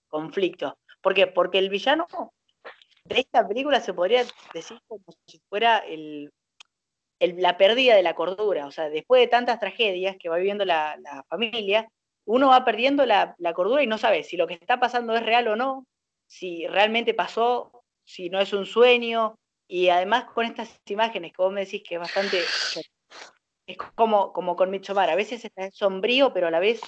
[0.10, 0.78] conflicto.
[1.02, 1.28] ¿Por qué?
[1.28, 2.08] Porque el villano
[3.06, 4.24] de esta película se podría
[4.54, 5.84] decir como si fuera
[7.20, 8.66] la pérdida de la cordura.
[8.66, 10.98] O sea, después de tantas tragedias que va viviendo la,
[11.30, 11.88] familia,
[12.26, 15.48] uno va perdiendo la, cordura y no sabe si lo que está pasando es real
[15.48, 15.86] o no,
[16.28, 19.38] si realmente pasó, si no es un sueño.
[19.68, 22.40] Y además con estas imágenes que vos me decís que es bastante...
[23.66, 26.82] Es como, como con Midsommar, a veces está sombrío, pero a la vez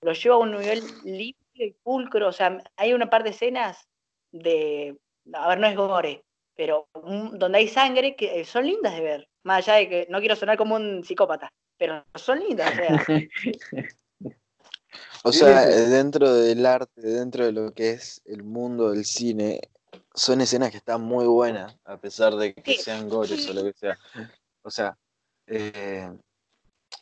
[0.00, 2.28] lo lleva a un nivel limpio y pulcro.
[2.28, 3.88] O sea, hay una par de escenas
[4.32, 4.96] de.
[5.32, 6.24] A ver, no es gore,
[6.54, 9.28] pero donde hay sangre que son lindas de ver.
[9.44, 12.72] Más allá de que no quiero sonar como un psicópata, pero son lindas.
[15.24, 19.60] O sea, dentro del arte, dentro de lo que es el mundo del cine,
[20.14, 23.72] son escenas que están muy buenas, a pesar de que sean gores o lo que
[23.72, 23.98] sea.
[24.62, 24.98] O sea,
[25.46, 26.10] eh,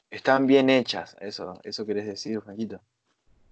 [0.09, 2.81] están bien hechas, eso, eso querés decir, Franquito.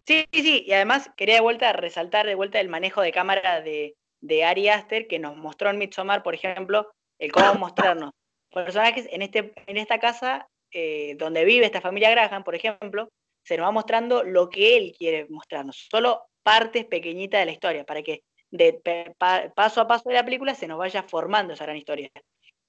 [0.07, 3.61] Sí, sí, sí, y además quería de vuelta resaltar de vuelta el manejo de cámara
[3.63, 8.13] de, de Ari Aster, que nos mostró en Midsommar, por ejemplo, el cómo mostrarnos
[8.51, 13.09] personajes en, este, en esta casa eh, donde vive esta familia Graham, por ejemplo,
[13.43, 17.85] se nos va mostrando lo que él quiere mostrarnos, solo partes pequeñitas de la historia,
[17.85, 18.81] para que de
[19.55, 22.09] paso a paso de la película se nos vaya formando esa gran historia.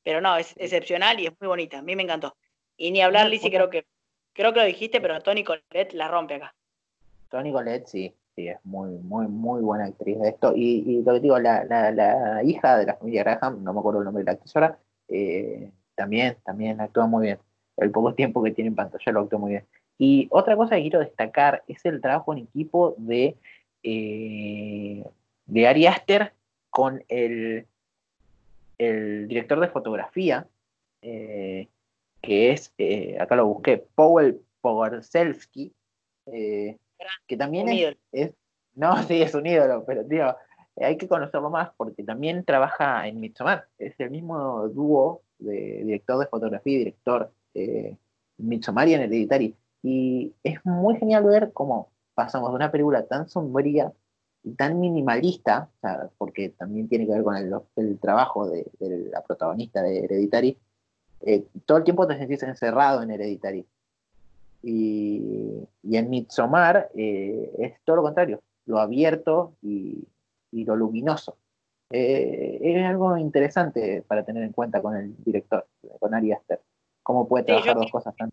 [0.04, 2.36] Pero no, es excepcional y es muy bonita, a mí me encantó.
[2.76, 3.86] Y ni hablar, Lizzie, creo que,
[4.34, 6.54] creo que lo dijiste, pero Tony Colette la rompe acá.
[7.30, 10.54] Tony Colette, sí, sí, es muy, muy, muy buena actriz de esto.
[10.56, 14.06] Y, lo que digo, la, la, hija de la familia Graham, no me acuerdo el
[14.06, 14.78] nombre de la actriz ahora,
[15.08, 17.40] eh, también, también actúa muy bien.
[17.78, 19.66] El poco tiempo que tiene en pantalla lo actúa muy bien.
[19.98, 23.38] Y otra cosa que quiero destacar es el trabajo en equipo de,
[23.84, 25.04] eh,
[25.46, 26.34] de Ari Aster
[26.70, 27.66] con el,
[28.78, 30.48] el director de fotografía,
[31.02, 31.68] eh,
[32.22, 35.72] que es, eh, acá lo busqué, Powell Pogorzelski,
[37.28, 37.70] que también
[38.12, 38.32] es,
[38.74, 40.36] No, sí, es un ídolo, pero tío,
[40.78, 43.68] hay que conocerlo más porque también trabaja en Midsommar.
[43.78, 47.98] Es el mismo dúo de director de fotografía y director eh,
[48.38, 49.56] Midsommar y en Hereditary.
[49.84, 53.94] Y es muy genial ver cómo pasamos de una película tan sombría
[54.44, 55.70] y tan minimalista,
[56.18, 58.66] porque también tiene que ver con el, trabajo de,
[59.12, 60.58] la protagonista de Hereditary,
[61.22, 63.66] eh, todo el tiempo te sentís encerrado en Hereditary.
[64.68, 70.08] Y, en Midsommar eh, es todo lo contrario, lo abierto y,
[70.52, 71.38] lo luminoso.
[71.92, 75.68] Eh, es algo interesante para tener en cuenta con el director,
[76.00, 76.62] con Ari Aster,
[77.04, 78.32] cómo puede trabajar dos cosas tan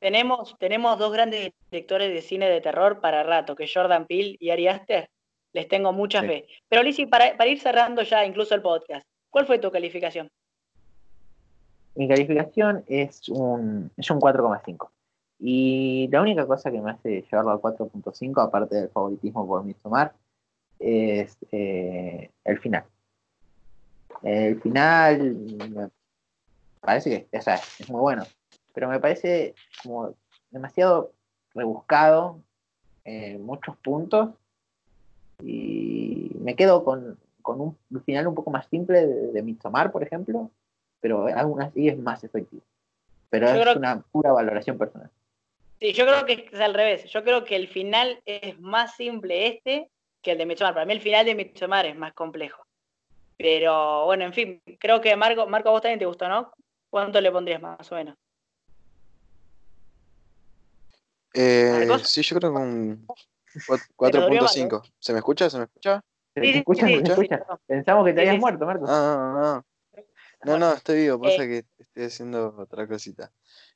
[0.00, 4.50] tenemos, tenemos dos grandes directores de cine de terror para rato, que Jordan Peele y
[4.50, 5.10] Ari Aster.
[5.52, 6.46] Les tengo mucha fe.
[6.68, 10.28] Pero Lizzie, para, para, ir cerrando ya incluso el podcast, ¿cuál fue tu calificación?
[11.96, 14.90] Mi calificación es un, es un 4,5.
[15.40, 20.12] Y la única cosa que me hace llevarlo al 4.5, aparte del favoritismo por Midsommar,
[20.78, 22.84] es eh, el final.
[24.22, 25.34] El final
[25.70, 25.88] me
[26.80, 28.24] parece que es muy bueno
[28.72, 30.14] pero me parece como
[30.50, 31.12] demasiado
[31.54, 32.40] rebuscado
[33.04, 34.30] en muchos puntos
[35.42, 40.50] y me quedo con, un final un poco más simple de, de Midsommar, por ejemplo,
[41.00, 42.62] pero aún así es más efectivo.
[43.30, 45.10] Pero es una pura valoración personal.
[45.80, 47.04] Sí, yo creo que es al revés.
[47.10, 50.74] Yo creo que el final es más simple este que el de Midsommar.
[50.74, 52.66] Para mí el final de Midsommar es más complejo.
[53.38, 56.52] Pero bueno, en fin, creo que Marco, Marco, a vos también te gustó, ¿no?
[56.90, 58.14] ¿Cuánto le pondrías más o menos?
[61.32, 63.06] Eh, sí, yo creo que un
[63.96, 64.82] 4.5.
[64.98, 65.48] ¿Se me escucha?
[65.48, 66.04] ¿Se me escucha?
[66.34, 66.86] ¿Se me escucha?
[66.86, 67.46] ¿Se me escucha?
[67.66, 68.84] Pensamos que te habías muerto, Marco.
[68.86, 69.62] Ah,
[70.44, 70.58] no, no.
[70.58, 71.48] No, estoy vivo, pasa eh.
[71.48, 73.32] que estoy haciendo otra cosita.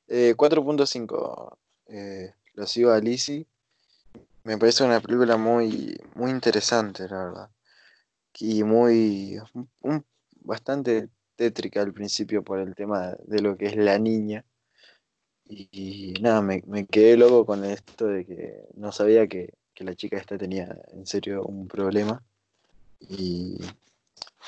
[0.07, 1.57] 4.5.
[1.87, 3.47] Eh, lo sigo a Lizzie.
[4.45, 7.51] Me parece una película muy, muy interesante, la verdad.
[8.39, 9.39] Y muy.
[10.41, 14.45] bastante tétrica al principio por el tema de lo que es la niña.
[15.47, 20.39] Y, nada, me, quedé loco con esto de que no sabía que, la chica esta
[20.39, 22.23] tenía en serio un problema.
[23.01, 23.59] Y,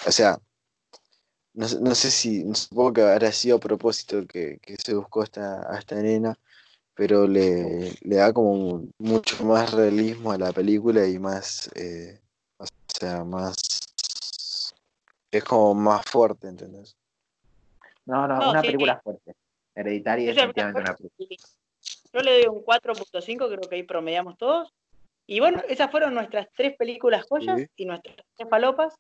[0.06, 0.40] o sea,
[1.54, 5.96] no, sé si, supongo que habrá sido a propósito que, se buscó esta, a esta
[5.96, 6.38] nena,
[6.96, 12.18] pero le, da como mucho más realismo a la película y más, eh,
[12.56, 14.74] o sea, más,
[15.30, 16.96] es como más fuerte, ¿entendés?
[18.06, 19.34] No, no, una película fuerte.
[19.74, 20.96] Hereditaria es efectivamente una
[22.12, 24.72] Yo le doy un 4.5, creo que ahí promediamos todos.
[25.26, 28.94] Y bueno, esas fueron nuestras tres películas joyas y nuestras tres palopas.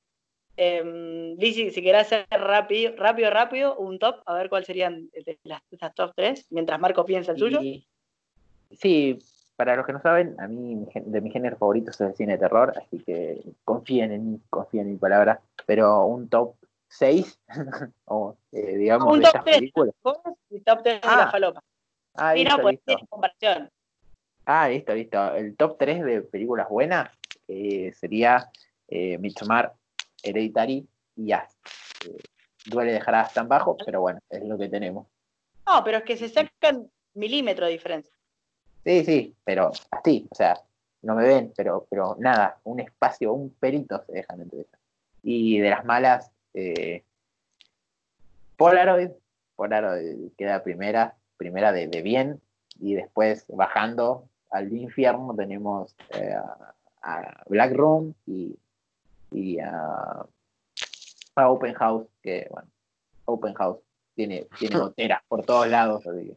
[0.56, 5.10] Eh, Lizzie, si querés hacer rápido, rápido, rápido, un top, a ver cuáles serían
[5.44, 5.62] las,
[5.94, 7.60] top tres, mientras Marco piensa el suyo.
[8.70, 9.18] Sí,
[9.56, 12.38] para los que no saben, a mí de mi género favorito es el cine de
[12.38, 15.40] terror, así que confíen en mí, confíen en mi palabra.
[15.66, 16.54] Pero un top
[16.88, 17.38] 6,
[18.06, 19.94] o eh, digamos, un de top 3 películas.
[20.50, 21.30] y top 3 de la ah.
[21.30, 21.62] falopa.
[22.14, 22.78] Ah, listo, pues,
[23.08, 23.70] comparación.
[24.46, 25.34] Ah, listo, listo.
[25.34, 27.10] El top 3 de películas buenas
[27.48, 28.50] eh, sería
[28.88, 29.72] eh, Midsommar,
[30.22, 30.86] Hereditary
[31.16, 31.48] y ya.
[32.04, 32.18] Eh,
[32.66, 35.06] duele dejar a tan bajo, pero bueno, es lo que tenemos.
[35.66, 38.14] No, pero es que se sacan milímetros de diferencia.
[38.84, 40.60] Sí, sí, pero así, o sea,
[41.02, 44.80] no me ven, pero, pero nada, un espacio, un perito se dejan entre ellas.
[45.22, 47.02] Y de las malas, eh,
[48.56, 49.10] Polaroid,
[49.56, 52.40] Polaroid queda primera, primera de, bien,
[52.78, 56.34] y después bajando al infierno tenemos eh,
[57.02, 58.56] a, Black Room y,
[59.30, 60.26] y a,
[61.36, 62.68] Open House, que bueno,
[63.26, 63.78] Open House
[64.14, 66.06] tiene, tiene gotera por todos lados.
[66.06, 66.36] Así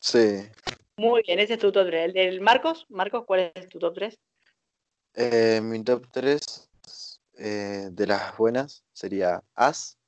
[0.00, 0.48] Sí.
[0.96, 2.06] Muy bien, ese es tu top 3.
[2.06, 2.86] ¿El del Marcos?
[2.88, 4.18] Marcos, ¿cuál es tu top 3?
[5.14, 6.70] Eh, mi top 3
[7.38, 9.98] eh, de las buenas sería As,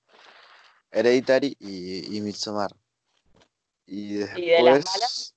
[0.91, 2.70] Hereditary y, y Midsommar.
[3.87, 5.35] Y después, de las malas?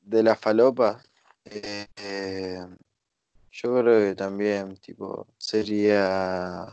[0.00, 1.02] De la, falopa,
[1.44, 1.86] eh,
[3.62, 6.66] yo creo que también, tipo, sería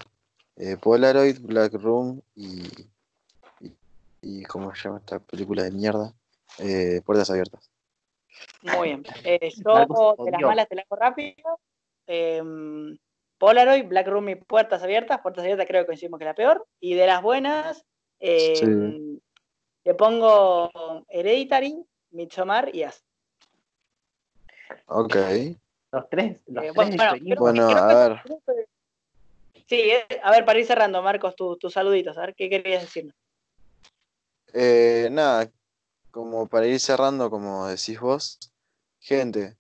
[0.82, 2.64] Polaroid, Black Room y,
[3.60, 3.76] y,
[4.22, 6.14] y, ¿cómo se llama esta película de mierda?
[6.60, 7.70] eh, puertas abiertas.
[8.62, 9.04] Muy bien.
[9.24, 11.60] Eh, yo de las malas te la hago rápido.
[12.08, 12.98] Em,
[13.38, 15.20] Polaroid, Black Room y Puertas Abiertas.
[15.22, 16.68] Puertas Abiertas creo que coincidimos que es la peor.
[16.80, 17.86] Y de las buenas,
[18.20, 19.20] em,
[19.84, 20.72] le pongo
[21.10, 23.04] Hereditary, Midsommar y As.
[24.88, 25.16] Ok.
[25.92, 26.40] Los tres.
[26.48, 28.22] Los eh, tres bueno, a ver.
[29.68, 32.18] Sí, eh, a ver, para ir cerrando, Marcos, tus saluditos.
[32.18, 33.16] A ver, ¿qué querías decirnos?
[34.54, 35.50] Eh, nada,
[36.12, 38.38] como para ir cerrando, como decís vos,
[39.00, 39.56] gente,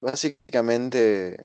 [0.00, 1.44] básicamente,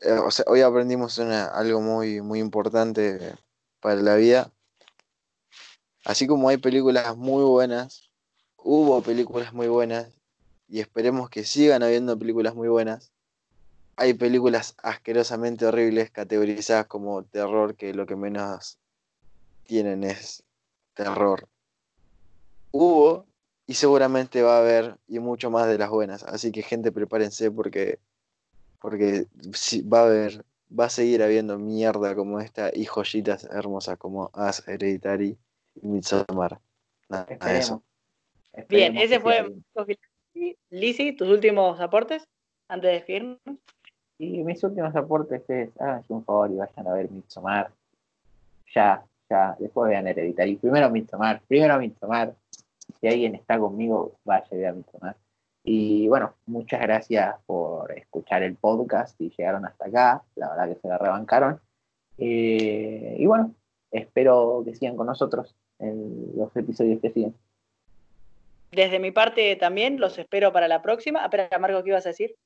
[0.00, 3.36] eh, o sea, hoy aprendimos algo muy, muy importante
[3.78, 4.50] para la vida.
[6.04, 8.10] Así como hay películas muy buenas,
[8.56, 10.19] hubo películas muy buenas
[10.70, 13.12] y esperemos que sigan habiendo películas muy buenas.
[13.96, 18.78] Hay películas asquerosamente horribles categorizadas como terror que lo que menos
[19.64, 20.42] tienen es
[20.94, 21.46] terror
[22.70, 23.26] hubo
[23.66, 26.24] y seguramente va a haber y mucho más de las buenas.
[26.24, 27.98] Así que gente, prepárense porque,
[28.80, 29.26] porque
[29.92, 30.44] va a haber,
[30.78, 35.36] va a seguir habiendo mierda como esta y joyitas hermosas como As Hereditary
[35.82, 36.60] y Midsommar.
[37.08, 37.82] Nada, eso.
[38.68, 39.52] Bien, ese fue
[40.70, 42.28] Lizzy, tus últimos aportes
[42.68, 43.38] antes de despedirnos.
[44.18, 47.72] Y mis últimos aportes es, háganse un favor y vayan a ver Midsommar.
[48.74, 50.56] Ya, ya, después vean Hereditary.
[50.56, 52.34] Primero Midsommar, primero Midsommar
[53.00, 55.16] si alguien está conmigo, vaya a mi tomar.
[55.62, 60.22] Y bueno, muchas gracias por escuchar el podcast y llegaron hasta acá.
[60.34, 61.60] La verdad que se la rebancaron.
[62.18, 63.54] Eh, y bueno,
[63.90, 67.34] espero que sigan con nosotros en los episodios que siguen.
[68.72, 71.24] Desde mi parte también los espero para la próxima.
[71.24, 72.36] Espera, Marco, ¿qué ibas a decir?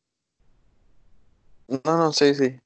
[1.69, 2.61] No, no, sí, sí.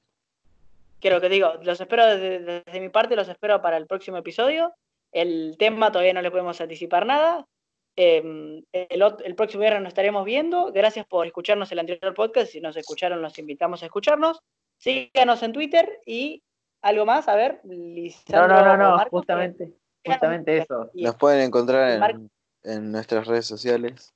[0.99, 4.73] Quiero que digo, los espero desde, desde mi parte, los espero para el próximo episodio.
[5.11, 7.47] El tema todavía no le podemos anticipar nada.
[7.95, 10.71] Em, el, próximo viernes nos estaremos viendo.
[10.71, 12.51] Gracias por escucharnos el anterior podcast.
[12.51, 14.41] Si nos escucharon, los invitamos a escucharnos.
[14.77, 16.41] Síganos en Twitter y
[16.81, 17.27] algo más.
[17.27, 19.73] A ver, No, no, no, no justamente,
[20.05, 20.89] justamente eso.
[20.93, 22.29] Nos pueden encontrar en,
[22.63, 24.13] nuestras redes sociales.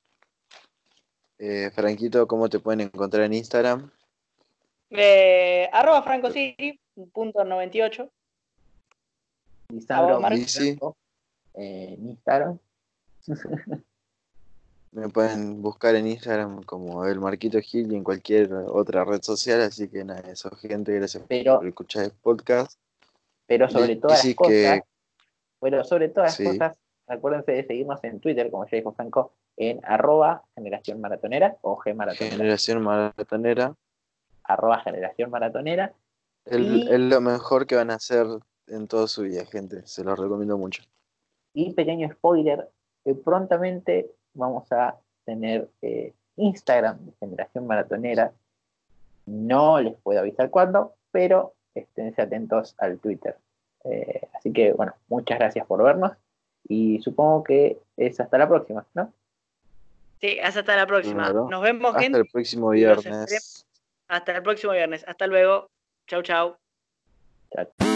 [1.40, 3.92] Eh, Franquito, ¿cómo te pueden encontrar en Instagram?
[4.90, 6.04] Eh, arroba
[7.12, 8.10] punto 98.
[11.54, 12.60] en Instagram.
[14.92, 19.62] Me pueden buscar en Instagram como el Marquito Gil y en cualquier otra red social,
[19.62, 22.78] así que nada, eso gente, gracias por escuchar el podcast.
[23.48, 24.82] Pero sobre todas las cosas,
[25.60, 26.78] bueno, sobre todas las cosas,
[27.08, 31.94] acuérdense de seguirnos en Twitter, como ya dijo Franco, en arroba generación maratonera o G
[31.94, 32.36] maratonera.
[32.36, 33.76] Generación maratonera.
[34.44, 35.94] Arroba generación maratonera.
[36.46, 38.26] Es lo mejor que van a hacer
[38.68, 39.86] en toda su vida, gente.
[39.86, 40.84] Se los recomiendo mucho.
[41.54, 42.70] Y pequeño spoiler,
[43.06, 48.34] que prontamente vamos a tener eh, Instagram de Generación Maratonera.
[49.26, 53.38] No les puedo avisar cuándo, pero esténse atentos al Twitter.
[53.86, 56.12] Eh, así que, bueno, muchas gracias por vernos
[56.68, 59.14] y supongo que es hasta la próxima, ¿no?
[60.22, 61.34] Sí, hasta la próxima.
[61.34, 63.66] Nos vemos, hasta el próximo viernes.
[64.08, 65.04] Hasta el próximo viernes.
[65.08, 65.70] Hasta luego.
[66.08, 66.56] Chau, chau.
[67.54, 67.93] Chao.